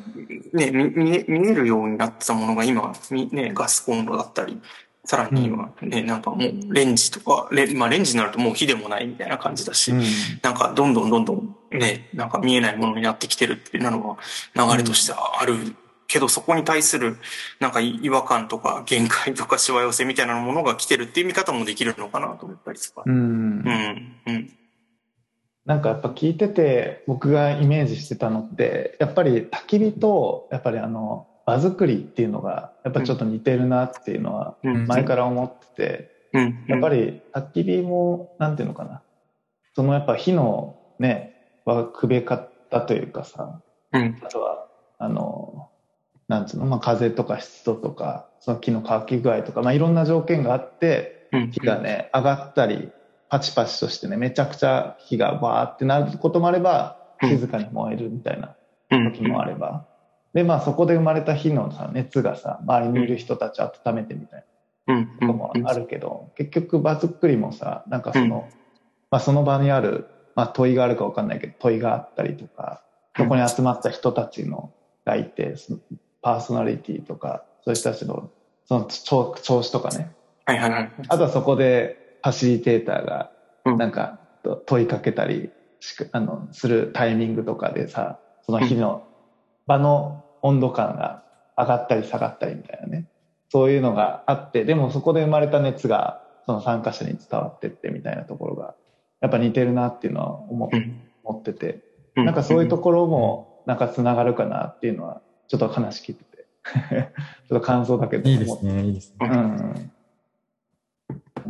[0.53, 4.61] ね、見見え見えるようになってたものが今、みね、ガスコンロだったり、
[5.05, 10.03] さらに今ね、なんかもうレンジとか、レまあレンジになるともう火でもないみたいな感じだし、うん。
[10.42, 14.18] なんかどんどんどんどんね、なんか見えないものになってきてるっていうの
[14.55, 15.76] が流れとしてはある
[16.09, 17.18] けど、そこに対する
[17.61, 23.02] なんか違和感とか限界とか しわ寄せみたいなものが来てるっていう見方もできるのかなと思ったりとか。
[23.06, 23.14] うん。
[23.14, 24.50] うん、うん、
[25.66, 34.86] なんかやっぱ聞いてて僕がイメージしてたのってやっぱり焚き火とやっぱりあの場作りっていうのがやっぱちょっと似てるなっていうのはうん。
[34.86, 39.02] 前から思っててうん、やっぱり焚き火もなんていうのかな。
[39.74, 41.34] そのやっぱ火のね
[41.64, 44.66] はくべ方というかさうん、あとは
[44.98, 45.68] あの
[46.29, 52.91] なんつうの、まあ、風とか湿度とかその木の乾き具合とか、まあ、いろんな条件があってうん、火がね、上がったり、
[53.29, 57.29] パチパチとしてね、めちゃくちゃ火がバーってなることもあれば、うん。
[57.29, 58.55] 静かに燃えるみたいな
[58.91, 59.87] うん、時もあれば。
[60.33, 64.45] で、まあそこで生まれた火のさ、熱がさ、周りにいる人たちを温めてみたい
[64.87, 68.49] うん、なこともあるけど、結局場作りもさ、なんかその、
[69.11, 72.83] まあその場にある、まあ問いがあるかわかんないけど、問いがあったりとか、
[73.16, 74.72] そこに集まった人たちの
[75.05, 75.57] がいて、
[76.23, 78.31] パーソナリティとか、そういう人たちの、
[78.66, 80.11] その調調子とかね、
[80.45, 80.93] はいはいはい。
[81.09, 83.31] あとはそこでファシリテーターが
[83.64, 83.77] うん。
[83.77, 85.51] なんかと問いかけたり
[85.81, 89.07] しくあのするタイミングとかでさその日の
[89.66, 91.23] 場の温度感が
[91.57, 93.07] 上がったり下がったりみたいなね。
[93.51, 98.75] そういうのがあってでもそこで生まれた熱がその参加者に伝わってってみたいなところが
[99.21, 100.71] やっぱ似てるなっていうのは思
[101.33, 101.81] ってて。
[102.16, 106.24] うなんかそういうところもなんかつながるかなっていうのはちょっと話聞いて。
[106.24, 106.46] て
[107.49, 108.28] ちょっと感想だけど。
[108.28, 109.28] いいですね、いいですね。
[109.28, 109.36] う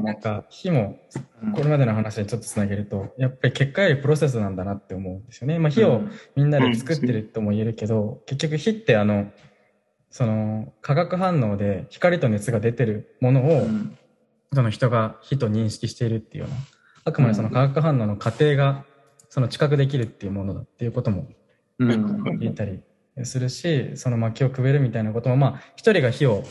[0.00, 0.02] ん。
[0.02, 1.00] なんか火も
[1.42, 1.52] うん。
[1.52, 5.58] これまでの話にちょっとつなげると、やっぱり結果よりプロセスなんだなって思うんですよね。
[5.58, 6.02] まあ火を
[6.36, 9.30] みんなで作ってるとも言えるけど、結局火ってあの、
[10.10, 13.98] その化学反応で光と熱が出てるものを、うん。
[14.54, 16.56] その人が火と認識しているっていうような、
[17.04, 18.84] あくまでその化学反応の過程が
[19.28, 21.26] その知覚できるっていうものだっていうことも
[21.78, 22.38] うん。
[22.38, 22.80] 言ったり
[23.24, 26.44] するし、その薪をくべるみたいなことも、まあ、一人が火を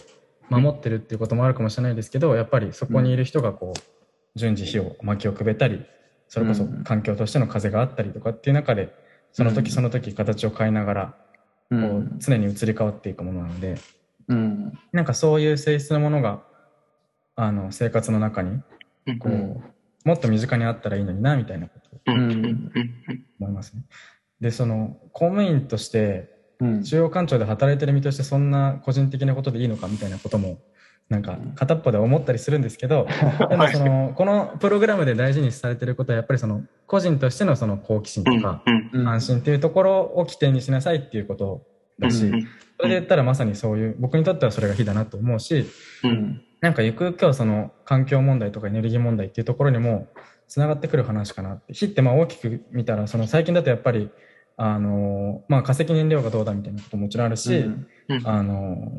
[0.49, 5.85] 守ってるっていうこともあるかもしれないですけど、やっぱりそこにいる人がこう、順次火を、薪をくべたり、
[6.27, 8.93] それこそ環境としての風があったりとかっていう中で、
[9.31, 11.17] その時その時形を変えながら
[11.69, 13.77] こう常に移り変わっていくものなので、
[14.27, 14.77] うん。
[14.91, 16.43] なんかそういう性質のものが、
[17.35, 18.61] あの、生活の中に、
[19.19, 19.63] こう、うん
[20.05, 23.81] もっと身近にあったらいいのにな、みたいなことを思いますね。
[24.39, 26.36] で、その、公務員として、うん。
[26.59, 30.59] 中央官庁で働いてる身としてそんな個人的なことでいいのかみたいなことも、
[31.09, 33.07] なんか片っぽで思ったりするんですけど、
[33.49, 38.63] でもその、このプログラムで大事にされてることはやっぱりその、個人としてのその好奇心とか、
[39.05, 41.65] 安心っていうところを起点にしなさいっていうこと
[41.99, 42.47] だし、うん
[42.77, 45.65] それで言ったらまさにそういう、僕にとってはそれが非だなと思うし。
[46.59, 50.07] なんかゆくゆくはその環境問題とかエネルギー問題っていうところにも
[50.47, 51.73] 繋がってくる話かなって。
[51.73, 54.09] 火ってまあ大きく見たら、その最近だとやっぱり、
[54.57, 57.65] あのまあ化石燃料がどうだみたいなことももちろんあるし、
[58.25, 58.91] あの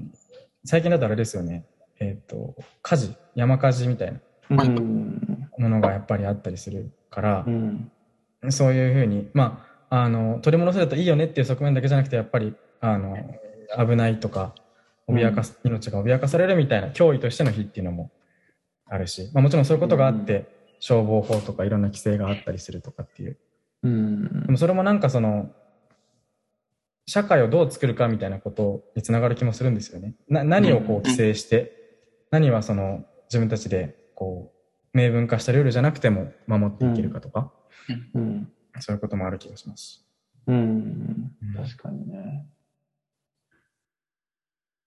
[0.65, 1.67] 最近だとあれですよね。
[2.01, 5.49] えっ、と、火事、山火事みたいなうん。
[5.59, 7.91] ものがやっぱりあったりするからう、ん。
[8.51, 13.17] そういうふうに、まあ、あの、取り戻せるといいよねっていう側面だけじゃなくて、やっぱり、あの、
[13.79, 14.55] 危ないとか、
[15.09, 18.11] 脅かす、命が脅かされるみたいな脅威としての火っていうのも
[18.87, 20.47] あるし、まあもちろんそういうことがあって、
[20.81, 23.39] 消防法とかいろんな規制があったりするとかっていう。
[23.83, 25.55] うんでもそれもなんかその、
[27.07, 30.15] 社会をどう作るかみたいなことにつながる気もするんですよね。
[30.29, 31.73] な、何をこう規制して、
[32.31, 34.53] 何はその自分たちでこ
[34.95, 37.53] う、明文化したルールじゃなくても守っていけるかとか、
[38.15, 38.53] うん。
[38.81, 40.05] そういうこともある気がします。
[40.47, 41.33] うん。
[41.57, 42.47] 確かにね。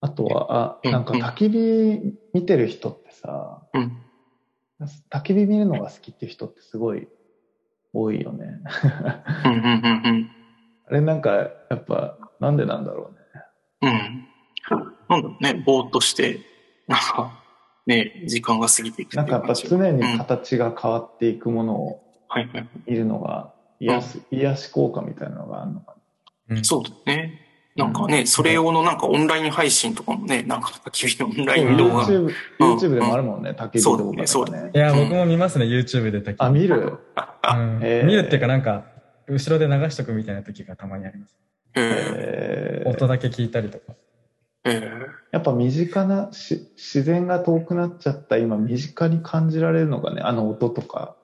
[0.02, 3.98] あとは、あ、うんなんか焚き火見てる人ってさ、うん
[5.12, 7.08] 焚き火見るのが好きっていう人ってすごい
[7.94, 8.46] 多いよね。
[9.46, 9.62] うんうん
[10.06, 10.32] うん
[10.88, 13.14] あれなんか、やっぱ、なんでなんだろ
[13.82, 13.92] うね。
[14.70, 14.78] うん。
[14.78, 14.96] うん。
[15.08, 16.42] なんだろうね、ぼーっとして、
[16.88, 17.42] なんか、
[17.86, 22.70] ね、時間が過ぎていくないんかやっぱ常に形が変わっていくものをはいはい。
[22.88, 25.96] 見るのが癒す、癒し効果みたいなのがあるのか
[26.50, 27.40] うんそうだね。
[27.76, 31.78] なんかね、それ用のなんかオンライン配信とかもね、なんか君のオンラインな。
[31.78, 32.06] 動画。
[32.06, 34.72] YouTube、でもあるもんね、焚き火そうだ動画ねそうね。
[34.74, 37.00] いや、うん僕も見ますね、YouTube で焚き火あ、見る？
[38.06, 38.86] 見るっていうかなんか、
[39.28, 41.38] 後ろで流しとくみたいな時がたまにあります。
[41.76, 43.94] ええー音だけ聞いたりとか。
[44.66, 44.92] ー、え
[45.32, 51.16] やっぱ身近なし自然が遠くなっちゃった今身近に感じられるのがねあの音とか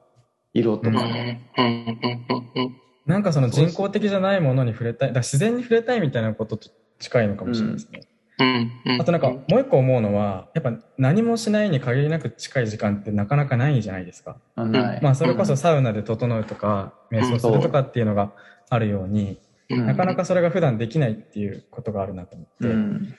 [0.53, 2.81] 色とかうん、ね、うん、うん、うん。
[3.07, 8.01] なんかその人工的じゃないものに触れたい、だ自然に触れたいみたいなことと近いのかもしれないですね。
[8.39, 9.01] うん、うん。
[9.01, 14.37] あとなんかもう一個思うのは、やっぱ何もしないに限りなく近い時間ってなかなかないじゃないですか。
[14.55, 18.33] あない、まあそれこそサウナで整うとか、瞑想するとかっていうのが
[18.69, 19.39] あるように、
[19.69, 22.67] うんなかなかそれが普段できないっていうことがあるなと思って。
[22.67, 23.15] うん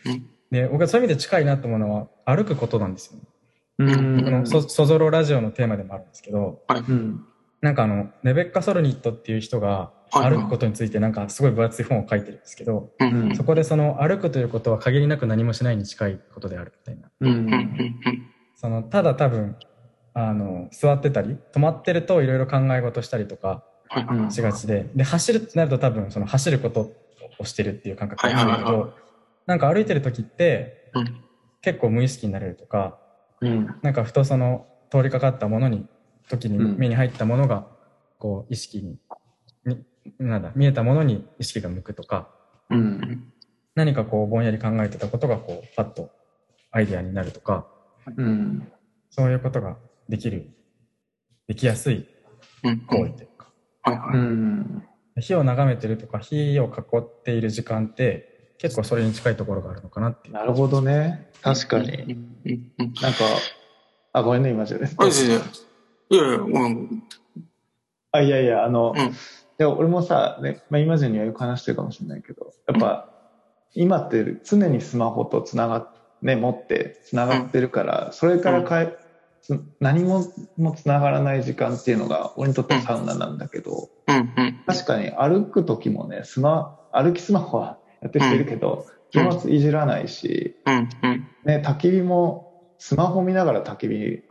[0.51, 3.25] で、僕はそういう意味で近いなと思うのは歩くことなんですよね。
[3.79, 7.25] うんこのそ、そぞろラジオのテーマでもあるんですけど、うん
[7.61, 10.31] なんかあの、レベッカ・ソルニットっていう人がはい。
[10.31, 13.37] 歩くことについてなんかすごい分厚い本を書いてるんですけど、うん、うん。
[13.37, 17.11] そこでその歩くということは限りなく何もしないに近いことであるみたいな。
[17.21, 17.95] ううん。
[18.57, 19.57] その、ただ多分、
[20.15, 23.65] あの、座ってたり、止まってるといろいろ考え事したりとか
[24.31, 26.93] しがちで、で、走るってなると多分その走ること
[27.39, 28.95] をしてるっていう感覚なんだけど、
[29.45, 31.25] なんか歩いてる時ってうん、
[31.61, 32.99] 結構無意識になれるとか、
[33.41, 33.75] うん。
[33.83, 35.87] なんかふとその通りかかったものに、
[36.29, 36.79] 時にうん。
[36.79, 37.67] 目に入ったものが、
[38.19, 38.99] こう意識に、
[39.67, 39.85] に
[40.19, 42.29] なんだ、見えたものに意識が向くとか、
[42.71, 43.33] うん。
[43.75, 46.11] 何かこうぼんやり考えてたことがこうパッと
[46.71, 47.67] アイデアになるとか、
[48.17, 48.73] うん。
[49.11, 49.77] そういうことが
[50.09, 50.51] できる、
[51.47, 52.07] できやすい
[52.65, 53.47] うん、行為というか、
[53.83, 54.19] はい、うはい。
[54.19, 54.83] ん。
[55.21, 60.31] 火を眺めてるとか、火を囲っている時間って、結構それに近いところがあるのかなって。
[60.31, 61.31] なるほどね。
[61.43, 62.17] 確かうん、に。
[63.01, 63.19] なんか
[64.13, 65.05] あごめんね今じゃですあ、
[66.11, 67.03] いやいやうん、
[68.13, 69.07] あいやいやあの、うん。
[69.07, 69.13] い
[69.59, 73.11] や俺もさ、ねまあ、今じゃにはよく話してるかもしれないけどやっぱ、
[73.75, 75.89] 今って常にスマホとつながっ
[76.23, 78.97] ね持ってつながってるから、それからかえ、
[79.41, 80.25] つ何も
[80.57, 84.61] もつながらない時間っていうのが俺にとってはサウナなんだけど、うん、うん。
[84.67, 91.27] 確かに歩く時もねスマ歩きスマホはやってる人いるけど、気持ちいじらないし、うん、うん。
[91.45, 92.48] ね、焚き火も
[92.79, 94.23] スマホ見ながら焚き火囲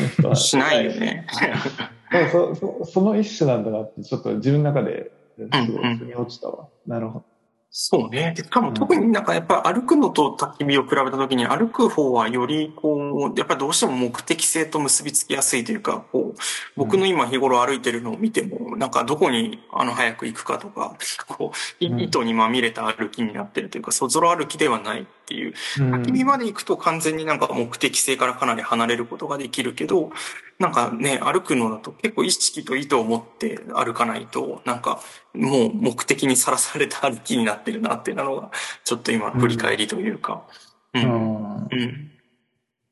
[0.00, 1.26] む人は しないよね。
[2.32, 7.24] そうそうそその一種なんだなってちょっと自分の中ですごい腑に落ちたわ、なるほど
[7.70, 8.32] そうね。
[8.34, 16.38] でしかも特になんかやっぱ歩くのと焚き火を比べたときに歩く方はよりこう、やっぱりどうしても目的性と結びつきやすいというか、こう、
[16.74, 20.96] 僕の今日頃歩いてるのを見ても、なんかどこにあの早く行くかとか、
[21.28, 25.52] こう、うん意図にまみれた歩きになってるというか、そぞろ歩きではないっていう。
[25.80, 30.12] うん焚き火まで行くと完全になんか目的性からかなり離れることができるけど、
[30.58, 35.00] なんかね、歩くのだと結構意識と意図を持って歩かないと、なんか
[35.34, 38.50] もう目的にさらされた歩きになってるなっていうのが、
[38.84, 40.46] ちょっと今振り返りというか。
[40.94, 40.98] う。
[40.98, 42.10] うんんうん。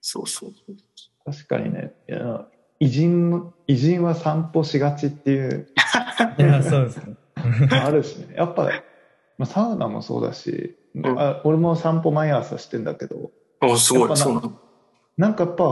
[0.01, 0.53] そうそう。
[1.25, 2.47] 確かにね、いや
[2.81, 5.69] 偉人の、偉人は散歩しがちっていう、
[6.39, 7.17] いや、そうですね。
[7.71, 8.35] あるしね。
[8.37, 8.65] やっぱ、
[9.39, 13.31] まあ、サウナもそうだし、んあ俺も散歩毎朝してんだけど、
[13.63, 14.17] おすごい。
[14.17, 14.61] そうなの。
[15.17, 15.65] なんかやっぱ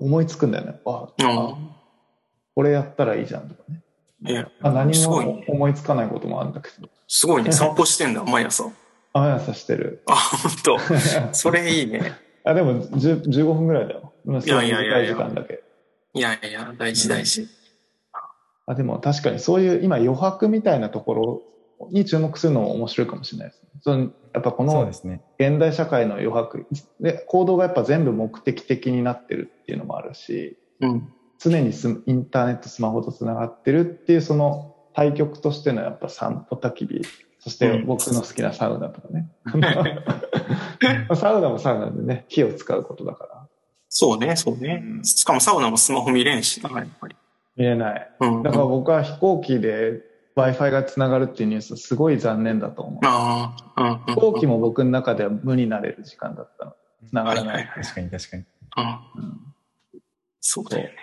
[0.00, 0.80] 思いつくんだよね。
[0.84, 1.58] あ、うあ
[2.54, 3.82] これやったらいいじゃんとかね。
[4.22, 4.28] ん。
[4.28, 5.42] いやあ何も。
[5.46, 7.52] 思いつかないこともあるんだけど、すごいね。
[7.52, 8.64] 散歩してんだ、毎朝。
[9.12, 10.02] 毎朝してる。
[10.06, 10.78] あ、本当。
[11.34, 12.12] それいいね。
[12.44, 14.12] あ、でも10 15分ぐらいだよ。
[14.26, 15.62] いやいやいやいや短い時間だけ。
[16.14, 17.46] いやいや、大事大事。
[18.66, 21.42] あ、でも確かにそういう今余白みたいなところ
[21.90, 23.68] に注目するのも面白いかもしれないですね。
[23.80, 24.88] そのやっぱこの。
[25.38, 26.66] 現代社会の余白
[27.00, 31.12] で行動がやっぱ全部目的的になってるっていうのもあるしうん。
[31.38, 37.02] 常にスインターネットスマホとつながってるっていうその対極としてのやっぱ散歩焚き火
[37.38, 39.30] そして僕の好きなサウナとかね、
[41.14, 43.38] サウナもサウナでね火を使うことだから
[43.88, 45.00] そうね、そうねう。
[45.00, 47.16] んしかもサウナもスマホ見れんしな、やっぱり。
[47.56, 48.42] 見えないうん。
[48.42, 50.02] だから僕は飛行機で
[50.38, 53.90] w i f i がつながるっていうニュースすごい残念だと思うああ、うん。
[53.90, 56.74] うん飛行機も僕の中では無になれる時間だったの
[57.08, 58.44] つながらない確かに確かに。
[58.76, 59.40] うんうん
[60.40, 60.94] そうだよね。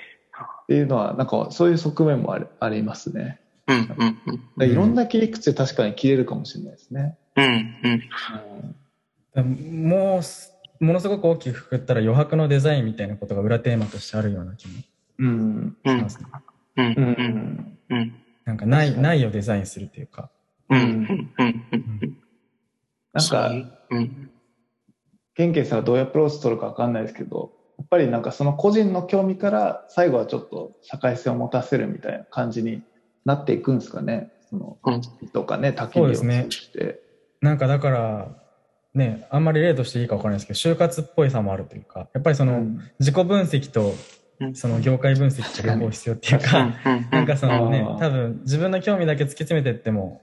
[0.64, 4.20] っていうのはなんかそういう側面もありありますねうん、うん、
[4.58, 4.70] うん。
[4.70, 7.18] いろんな切り口で確かに切れるかもしれないですね。
[7.36, 7.76] うん、
[9.36, 9.88] うん。
[9.88, 10.22] も
[10.80, 14.74] う、ものすごく大きくくくったら余白のデザインみたいなことが裏テーマとしてあるような気も
[15.20, 15.78] うん。
[15.84, 16.26] うんしま、すね。
[16.78, 17.78] うん、ううん、ん。
[17.90, 18.25] うん。
[18.46, 20.30] なんかない、ないをデザインするっていうか。
[20.70, 22.18] うん、うん、うん、うん。
[23.14, 23.52] なんか、
[23.90, 24.30] うん、
[25.34, 32.84] ケンケンさんはどういうアプローチ取るかわかんないですけど、やっぱりなんかその個人の興味から最後はちょっと社会性を持たせるみたいな感じに
[33.26, 34.32] なっていくんですかね。
[34.50, 35.02] その、うん。
[35.32, 37.02] とかね、焚き火を通して。
[37.42, 38.36] なんかだから、
[38.94, 43.94] ね、あんまり例としていいかわからないですけど、就活っぽいさもあるというか、やっぱりその、うん自己分析とうん
[44.54, 46.74] その業界分析と両方必要っていうか、
[47.12, 50.22] なんかそのね多分自分の興味だけ突き詰めてっても、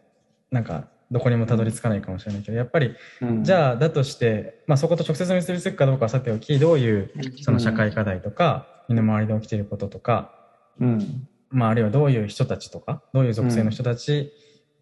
[0.51, 3.45] なんかどこにもたどり着かないかもしれないけど、やっぱり、うん。
[3.45, 7.11] じゃあだとして、まあそこと直接結びつくかどうかはさておき、どういう
[7.43, 10.35] その社会課題とか、身の回りで起きていることとか、
[10.81, 11.29] うん。
[11.51, 14.33] まああるいはどういう人たちとか、どういう属性の人たち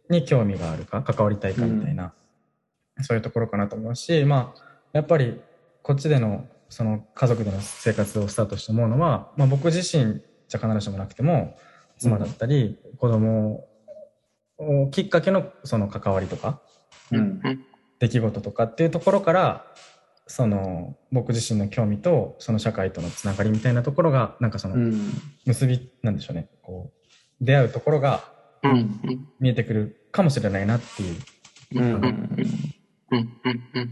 [0.09, 2.13] に興味があるか、関わりたいかみたいな、
[3.01, 4.63] そういうところかなと思うし、まあ
[4.93, 5.41] やっぱり
[5.83, 11.57] こっちでのその家族での生活をスタートして思うのは、まあ僕自身じゃ必ずしもなくても、
[11.99, 13.67] 妻だったり、子供
[14.57, 16.61] をきっかけのその関わりとか、
[17.11, 17.41] うん。
[17.99, 19.67] 出来事とかっていうところから、
[20.27, 25.13] その僕自身の興味とその社会とのつながりみたいなところが、なんかそのうん。
[25.45, 26.93] 結び、なんでしょうね、こ
[27.41, 28.33] う、出会うところが
[29.41, 31.17] 見えてくるかもしれないなっていう。
[31.75, 31.83] うん。
[31.83, 31.95] うん。
[33.11, 33.91] うん、うん、うん。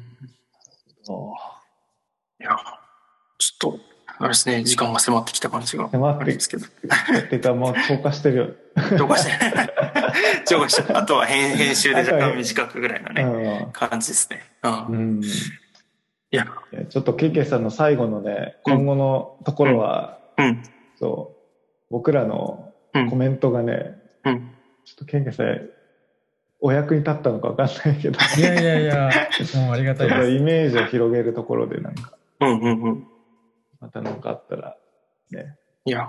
[3.58, 3.78] と、
[4.18, 6.66] あれですね、時間が迫ってきた感じがあるんですけど。
[6.66, 8.48] っていうかもう超過してるよ。
[8.98, 9.32] 超過して、
[10.46, 14.42] 超過して、あとは編編集で若干短くぐらいのね、感じですね。
[14.62, 14.86] うん。
[14.88, 15.22] うん。
[15.24, 16.46] いや、
[16.88, 20.62] ちょっとケンケンさんの最後のね、今後のところは、うん、
[20.98, 21.38] そう、
[21.90, 24.50] 僕らのうんコメントがね、うん。
[24.84, 25.68] ちょっとケンケンさん、
[26.60, 29.10] お役に立ったのか分かんないけど、いやいやいや、
[29.54, 30.30] も うありがたいです。
[30.30, 33.06] イメージを広げるところで、なんか、うん、うん、うん。
[33.80, 34.76] また何かあったら、
[35.30, 36.08] ね、いや、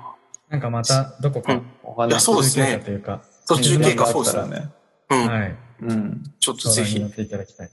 [0.49, 1.65] なんかまたどこかうん。
[1.83, 4.43] お話そうですねというか、途中経過そうですね。
[4.43, 4.71] ったらね。
[5.09, 5.27] うん。
[5.27, 5.55] はい。
[5.81, 6.23] うん。
[6.39, 7.69] ちょっとぜひ相談に乗っ、ていただきたい。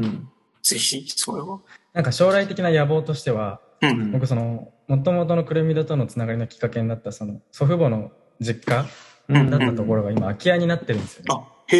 [0.00, 0.28] うん。
[0.62, 1.60] ぜひ、それは。
[1.92, 4.12] なんか将来的な野望としては、うん。
[4.12, 8.86] 僕その、もともとのくるみだとのつながりのきっかけになったその祖父母の実家
[9.28, 11.26] うんだったところが今空き家になってるんですよね。
[11.30, 11.78] あ、へ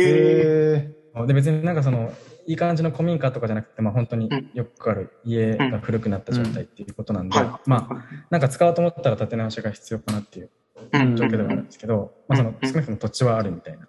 [0.75, 0.96] え。
[1.25, 2.13] へで別になんかその
[2.47, 7.69] いい感じの古民家とかじゃなくて、まあ、本当にうんよくある家が古くなった状態っていうことなんで、はい。
[7.69, 10.51] まあなんか使おうと思ったら建て直しが必要かなっていう
[10.93, 13.87] うん状況ではあるんですけど、まあ、そのうん少なくとも土地はあるみたいな。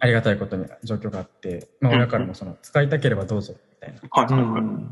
[0.00, 4.00] ありがたいことに状況があって、まあ、うん親からもその使いたければどうぞみたいな。
[4.00, 4.86] だかはい、はい、はい。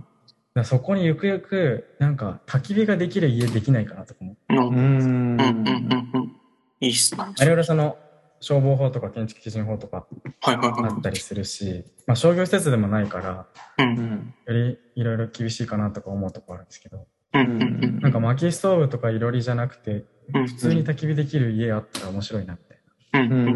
[0.54, 4.58] らそこにゆくゆくなんか焚き火ができる家できないかなとか思ってうん。
[4.58, 5.40] ううん、うん、ん。
[5.40, 6.36] うん、うん。
[6.80, 7.24] いいっすね。
[7.40, 7.98] いろいろその
[8.40, 10.06] 消防法とか建築基準法とか
[10.42, 13.46] あはったりするし、まあ、商業施設でもないから
[13.78, 13.82] い。
[13.82, 13.86] う。
[13.86, 14.34] うんん。
[14.46, 18.00] よりいろいろ厳しいかなとか思うとこあるんですけどうん、うん、うん。
[18.00, 22.78] なんか薪ストーブとかいろりじゃなくてうん、普通に焚き火できる家あったら面白いなみたい
[23.12, 23.52] なうん、う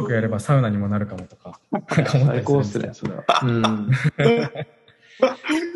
[0.00, 0.02] ま。
[0.04, 3.16] くやればサウナにもなるかもとかうん、なんか思ったりする最高っすんですけど。
[3.16, 3.42] ねそれは。
[3.42, 3.90] うん。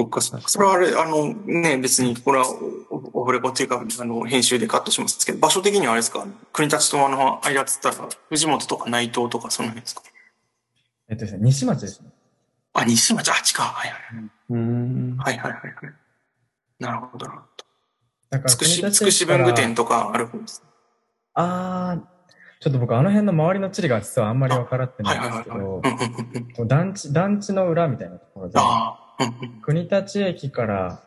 [0.00, 0.48] そっかそっか。
[0.48, 2.44] それはあれ、あのね、別にこれは
[2.90, 6.26] オオフレコっていうか、あの、編集でカットしますけど、場所的にはあれですか？
[6.52, 10.02] 国立とあの間っつったら、藤本とか内藤とかその辺ですか？
[11.08, 12.08] えっとですね、西町ですね。
[12.72, 13.64] あ、西町、あっちか。
[13.64, 15.16] はいはいうん。
[15.18, 15.38] はい。
[15.38, 15.94] はいはいはいはい。
[16.78, 17.46] なるほどなるほ
[18.30, 18.48] だからど。
[18.48, 20.62] つくし、つくし文具店とかある方です。
[21.34, 22.00] あー、
[22.60, 25.50] ちょっと僕あの辺の周りの地理が実はあんまり分からってはないいんですけ
[26.62, 28.99] ど団地、団地の裏みたいなところで、あ
[29.62, 31.02] 国立駅から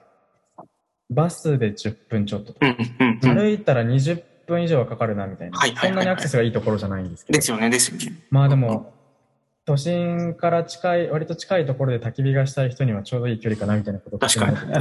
[1.09, 3.38] バスで10分ちょっととか、うんうんうん。
[3.38, 8.18] 歩いたら20分以上はかかるなみたいな、はいはいはいはいそんなにアクセスがいいところじゃないんですけどで、すよね、ですよね。
[8.30, 8.93] まあでも、
[9.66, 14.80] 都心から近い、割と近いところで焚き火がしたい人にはちょうどいい距離かなみたいなことを確かに、確かに。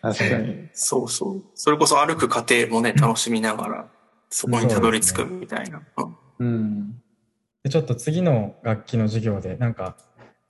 [0.00, 0.68] 確かに。
[0.72, 1.42] そうそう。
[1.54, 3.88] それこそ歩く過程もね、楽しみながら、
[4.30, 5.82] そこにたどり着くみたいな。
[5.96, 7.02] うんうん。
[7.64, 9.96] でちょっと次の楽器の授業で、なんか、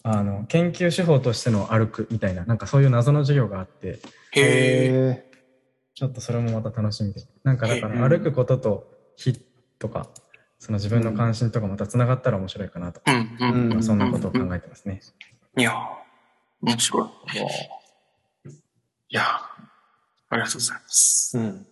[0.08, 4.40] あの、研究手法としての歩くみたいな、なんかそういう謎の授業があって、へえ。
[4.40, 5.26] へ
[5.94, 7.22] ちょっとそれもまた楽しみで。
[7.42, 9.32] なんかだから歩くことと火
[9.80, 10.08] とか、
[10.60, 13.68] その自分の関心とかまた繋がったら面白いかなと、うん、うん。
[13.70, 15.00] まあそんなことを考えてますね。
[15.56, 15.76] いやー、
[16.62, 17.08] 面白い。
[19.08, 19.24] いやー、
[20.28, 21.36] ありがとうございます。
[21.36, 21.44] うん。
[21.44, 21.66] うん。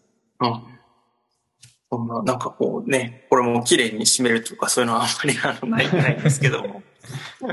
[1.96, 6.82] そんな、なんかこうね、これも綺麗に締めるとかそういうのはあんまりあのない ないんですけども。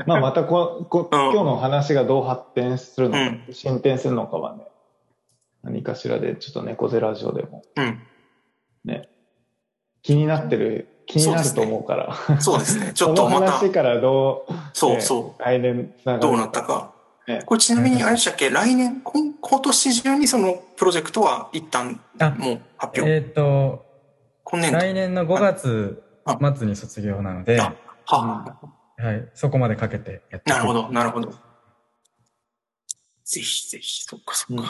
[0.06, 4.64] まあまたここ、うん今日の話がどう発展するのか、うん進展するのかはね、
[5.62, 8.00] 何かしらでちょっと猫背ラジオでもうん。
[8.84, 9.08] ね、
[10.02, 12.40] 気になってる、気になると思うから。
[12.40, 12.92] そうですね。
[12.94, 16.62] ちょっとまた、話からどう、そうねそう、がるどうなった。
[16.62, 16.92] か。
[17.28, 18.50] ねこれちなみにあれでしたっけ？
[18.50, 23.14] 来年、今今年中にそのプロジェクトは一旦あもう発表。
[23.14, 23.84] えっ、と、
[24.52, 24.78] 今年度。
[24.78, 26.02] 来年の5月
[26.58, 27.74] 末に卒業なので、あ
[28.06, 28.58] はは
[28.98, 31.32] あ、い、そこまでかけてやってなるほど、なるほど。
[33.24, 34.62] ぜひぜひ、そっかそっか。
[34.62, 34.68] うん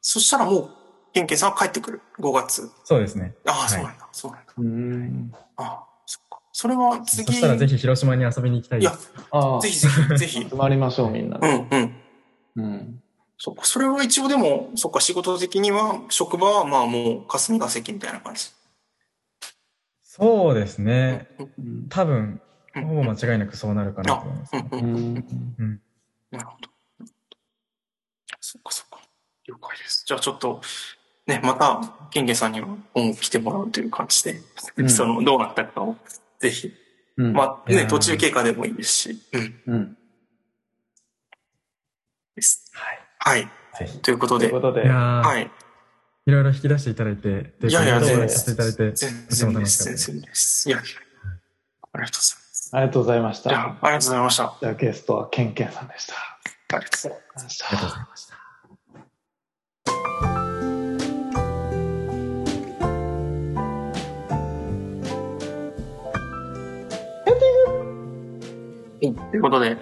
[0.00, 0.70] そしたらもう、
[1.12, 2.70] ケンケンさんは帰ってくる？5月。
[2.84, 3.34] そうですね。
[3.46, 4.52] ああ、はいそうなんだ、そうなんだ。
[4.56, 5.32] うん。
[5.56, 6.38] ああ、そっか。
[6.52, 7.24] それは次。
[7.24, 10.48] そしたらぜひ広島に遊びに行きたいいやです。、ああ、ぜひぜひ、ぜひ。
[10.48, 11.46] 集まりましょう、みんなで。
[11.48, 11.94] うん、うん。
[12.56, 13.02] うん。
[13.36, 18.46] そっか、それは一応でも、そっか、仕事的には、職場はまあもう、霞が関みたいな感じ。
[20.18, 21.28] そうですね。
[21.38, 22.40] うん多分、
[22.74, 24.52] うんほぼ間違いなくそうなるかなと思います。
[24.54, 24.68] うん、う。
[24.70, 25.24] うんん。
[25.58, 25.80] うん。
[26.30, 26.68] なるほど。
[28.40, 29.00] そっかそっか。
[29.46, 30.04] 了解です。
[30.06, 30.60] じゃあちょっと、
[31.26, 34.40] ね、また、ケンケンさんには今後来てもらうという感じで、
[34.76, 35.96] うんその、どうなったかを、
[36.38, 36.72] ぜひ、
[37.16, 37.32] うん。
[37.32, 39.98] まあね、途中経過でもいいですし、うん、うん。
[42.36, 42.70] です。
[43.20, 43.40] はい。
[43.40, 43.44] は
[43.84, 43.88] い。
[44.02, 45.50] ということで、ということで、はい。
[46.28, 49.84] いろいろ引き出していただいて、でいやいや全然スさせていただいて、全然です。
[49.84, 50.68] 全然です。
[50.68, 52.70] いや、ありがとうございます。
[52.70, 53.60] ありがとうございましいや、た。
[53.60, 54.44] ありがとうございました。
[54.44, 56.14] あじゃあゲストはケンケンさんでした。
[56.68, 57.64] りがとうございます。
[57.64, 58.34] ありがとうございました。
[58.34, 58.40] は
[69.00, 69.14] い。
[69.30, 69.78] ということで、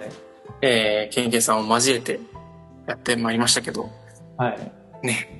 [0.61, 2.21] えー、ケンケンさんを交えて
[2.87, 3.89] やってまいりましたけど、
[4.37, 4.71] はい。
[5.05, 5.36] ね、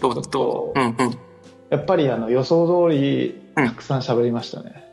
[0.00, 0.94] どうだと、うんうん。
[1.70, 4.84] やっぱりあの予想通り、うんたくさん喋りましたね。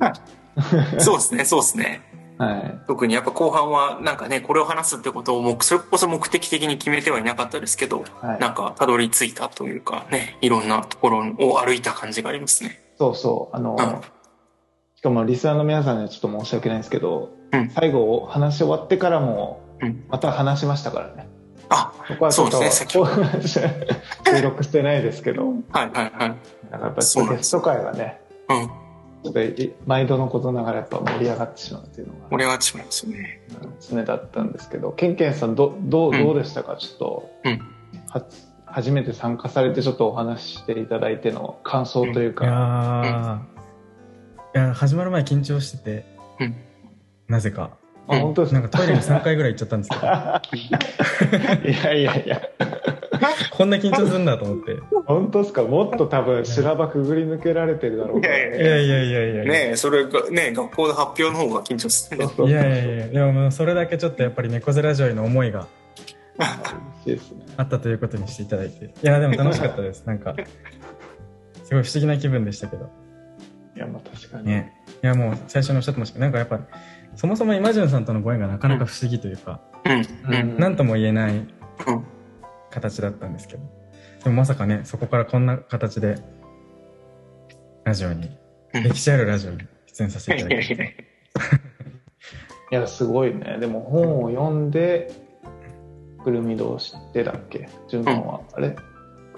[0.98, 2.02] そうですね、そうですね。
[2.38, 2.78] はい。
[2.86, 12.78] 特にやっぱ後半はなんかね、これを話すってことをもう、それこそ目的的に決めてはいなかったですけど、はいなんかたどり着いたというかね、いろんなところを歩いた感じがありますね。
[12.98, 13.56] そうそう。
[13.56, 14.00] あの、うん
[14.96, 21.28] しかもリスナーの皆さんにはちょっと申し訳ないんですけど、うん最後話し終わってからもうん、また話しましたからね。
[21.68, 22.70] あ、そこはちょっと、そうで
[23.48, 23.86] すね
[24.26, 26.36] 収録してないですけど、はいはいはい。
[26.70, 28.66] なんかやっぱそうなんですゲスト会はね、うん。
[29.24, 32.20] ちょっとい毎度のことながらやっぱ盛り上がってしまうっていうのが。
[32.30, 33.40] 盛り上がってしまいますよね。
[33.80, 36.24] 常だったんですけど、ケンケンさんどどううん。
[36.24, 37.60] どうでしたか、ちょっと、うん。
[38.08, 38.22] は
[38.66, 46.04] 初めて参加されてちょっとお話ししていただいての感想といういか、やー、いや始まる前緊張してて、
[46.40, 46.56] うん。
[47.28, 47.70] なぜか。
[48.08, 48.60] あ本当ですか？
[48.60, 50.02] なんかトイレに3回ぐらい行っちゃったんですけど、
[51.70, 52.40] いやいやいや、
[53.50, 54.76] こんな緊張するんだと思って。
[55.06, 55.62] 本当ですか？
[55.62, 59.44] もっと多分修羅場くぐり抜けられてるだろうからいやいいやいやいやいやいや。
[59.44, 62.24] ねえ、それが、ねえ学校で発表の方が緊張するね。
[62.26, 65.66] そうそういやいやいや、でもそれだけちょっとやっぱり猫背ラジオへの思いが。
[66.38, 68.84] あったということにしていただいて。
[68.86, 70.04] いや、でも楽しかったです。
[70.06, 70.34] なんか、
[71.64, 72.90] すごい不思議な気分でしたけど。
[73.74, 74.44] いや、まあ確かに。
[74.46, 74.72] ね。
[75.02, 76.62] いや、もう最初におっしゃってましたけど、なんかやっぱり、
[77.16, 80.34] そもそもイマジュンさんとのご縁がなかなか不思議というか、うん。
[80.34, 80.58] うん。
[80.58, 81.46] なんとも言えないうん
[82.70, 83.62] 形だったんですけど。
[84.24, 86.16] でもまさかね、そこからこんな形で、
[87.84, 88.26] ラジオに、
[88.74, 90.74] うん歴史あるラジオに出演させていただいて、
[92.70, 93.56] いやすごいね。
[93.58, 95.10] でも本を読んで、
[96.22, 97.68] くるみ堂知ってだっけ？
[97.88, 98.40] 順番は。
[98.52, 98.76] あれ？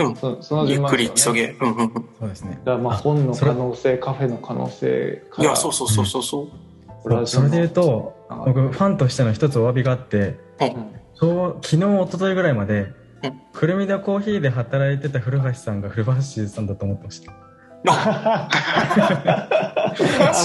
[0.01, 1.51] うんそそのゆっくり急げ。
[1.61, 2.09] うんうんうん。
[2.19, 2.59] そうですね。
[2.65, 5.45] まあ本の可能性、カフェの可能性から。
[5.45, 6.49] いや、そうそうそうそうそう。
[7.27, 12.93] それで言うと、あ僕、ファンとしての一つお詫びがあって、うんそう昨日、一昨日ぐらいまで
[13.23, 17.33] うん、くるみだコーヒーで働いてた古橋さんが古橋さんだと思ってました。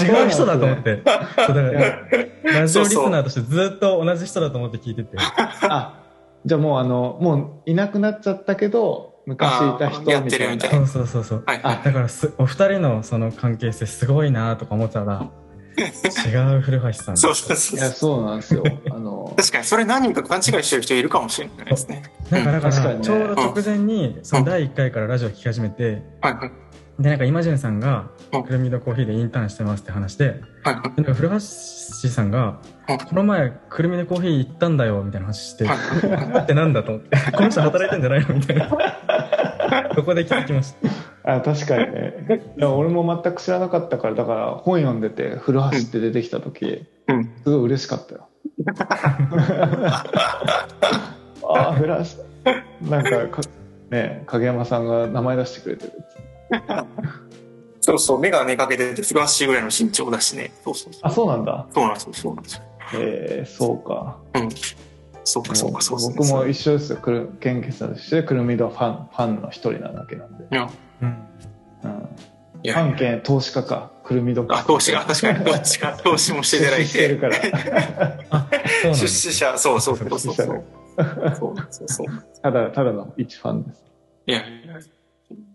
[0.04, 1.02] 違う人だと思って。
[1.46, 5.18] そうだからラジオリスナーとしてずっと同じ人だと思って聞いてて。
[5.18, 6.04] あ、
[6.46, 10.70] じゃあもうあの、もういなくなっちゃったけど、昔いた人みたいなてるみたい。
[10.72, 11.44] そうそうそうそう。
[11.46, 11.60] はい。
[11.64, 15.30] あだからす、お二人のその関係性すごいなとか思ってたら、
[15.78, 17.18] 違う古橋さん。
[17.18, 18.18] そうそうそいうや、そう。
[18.18, 18.64] そうなんですよ。
[18.92, 22.04] あの、確かに、それ何人か勘違いしてる人いるかもしれないですね。
[22.30, 26.52] なんかだから、確かにねちょうど直前に、その第1回からラジオ聞き始めて、はいはい。
[27.00, 30.84] で、なんかイマジンさんがうん、くるみのコーヒーでインターンしてますって話で、はいはい。
[30.84, 32.60] でなんか古橋さんが
[32.90, 38.70] うん、この前、くるみでコーヒー行ったんだよ、みたいな話して、はいはいってなんだと思って、この人働いてんじゃないのみたいな。
[39.96, 40.90] ここで気づきました。
[41.36, 42.14] あ確かにね。
[42.58, 47.32] いや、俺も全く知らなかったから、だから本読んでて、古橋って出てきた時、うん。
[47.44, 48.28] すごい嬉しかったよ。
[51.48, 52.90] ああ、古橋。
[52.90, 53.42] なんかか、
[53.90, 55.92] ね、影山さんが名前出してくれてる。
[57.80, 60.52] そうそう、目がねかけてて、フラッシュぐらいの身長だしね。
[60.64, 61.02] そうそうそう。
[61.04, 61.68] あ、そうなんだ。
[61.74, 62.62] そうなんですよ、そうなんですよ。
[62.96, 64.18] えー、そうか。
[64.36, 64.50] うん。
[65.24, 66.98] そうか、そうか、そうそう僕も一緒ですよ。
[66.98, 70.46] くる献血として、くるみ堂ファン、ファンの一人なだけなんで。
[70.52, 70.70] いや、
[71.02, 71.28] うん。
[71.84, 72.10] うん。
[72.64, 74.60] いやファン兼投資家か、くるみ堂か。
[74.60, 77.22] あ、投資が、確かに、どっちか、投資もしていただいしてるて。
[77.22, 78.94] から。
[78.94, 80.64] 出資者、そうそうそうそうそう。
[81.36, 82.08] そうそうそう。
[82.42, 83.84] ただ、ただの一ファンです。
[84.28, 84.80] いやいや、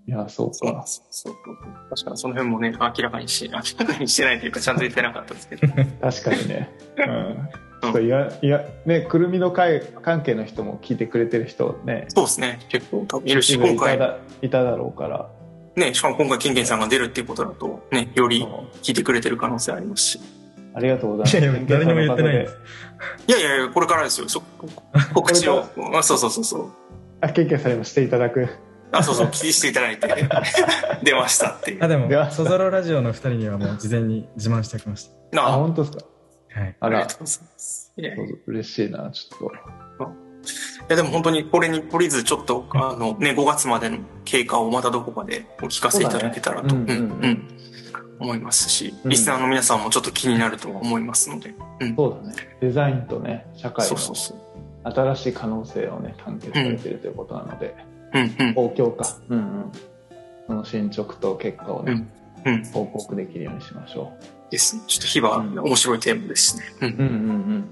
[0.06, 0.86] いや、そうかそうなんで。
[0.86, 1.56] すそうそう
[1.90, 5.68] 確かにその辺もね、明らかにし、明らかにしてないというか、ちゃんと言ってなかったですけど。
[6.00, 6.70] 確かにね。
[6.96, 7.48] うん。
[7.82, 12.58] ちょっといや、いや、ね、くるみの会関係の人も聞いてくれてる人ね、そうですね。
[12.68, 15.28] 結構多分いるし、い今回、ただいただろうから。
[15.76, 20.20] ね、しかも今回、ケンケンさんが出るっていうことだと、ね、よりそう聞いてくれてる可能性ありますし。
[20.74, 21.38] ありがとうございます。
[21.38, 22.56] いやいや、誰にも言ってないです。
[23.28, 24.28] いやいやいや、これからですよ。
[24.28, 24.42] そ
[25.14, 25.64] 告知を。
[25.94, 26.70] あそうそうそうそう。
[27.20, 28.48] あ、経験されもしていただく。
[28.90, 30.08] あ、そうそう、聞きしていただいて、
[31.02, 31.84] 出ましたっていう。
[31.84, 36.00] あ、でもでは、ソゾロラジオの二人にはもう事前に自慢しておきましあ、あ本当ですか？
[36.00, 36.17] た。
[36.50, 36.76] はい。
[36.80, 37.92] あらありがとう、ございます。
[37.96, 38.14] いや
[38.46, 39.50] 嬉しいな、ちょっ
[40.88, 47.48] や、でも本当にこれに懲りず、ちょっと、あの、ね、5月までの経過をまたどこかでお聞かせいただけたらと、そうねうんうんうんんうん
[48.20, 51.94] 思いますし、うんリスナーの皆さんもちょっと気になるとは思いますので、うん。
[51.94, 52.10] と。
[52.10, 52.56] そうだね。
[52.60, 53.96] デザインとね、社会の。
[54.84, 57.76] 新しい可能性をね、探検されているということなので、
[58.14, 58.54] うんうん。
[58.54, 59.16] 公共か。
[59.28, 59.72] うんうん。
[60.46, 62.06] その進捗と結果をね、
[62.44, 62.64] うんうん。
[62.64, 64.12] 報告できるようにしましょ
[64.50, 64.82] ですね。
[64.86, 66.64] ちょっと日はうん面白いテーマですしね。
[66.80, 66.92] うんう。
[66.92, 67.04] うんう
[67.58, 67.64] ん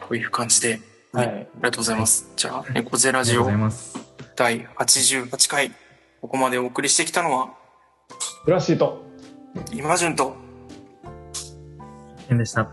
[0.00, 0.80] こういう感じで、
[1.12, 1.20] うん。
[1.20, 1.46] はありい。
[1.60, 2.30] がとうございます。
[2.36, 3.46] じゃあ、猫背ラジオ。
[4.36, 5.70] 第88回、
[6.20, 7.50] ここまでお送りしてきたのは、
[8.44, 9.02] ブラッシーと、
[9.72, 10.36] 今順と、
[12.28, 12.68] 変でした。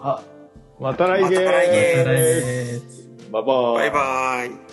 [0.00, 0.22] あ、
[0.80, 2.80] また来月また来月
[3.32, 3.90] バイバイバイバイ。
[3.90, 4.65] バイバイ。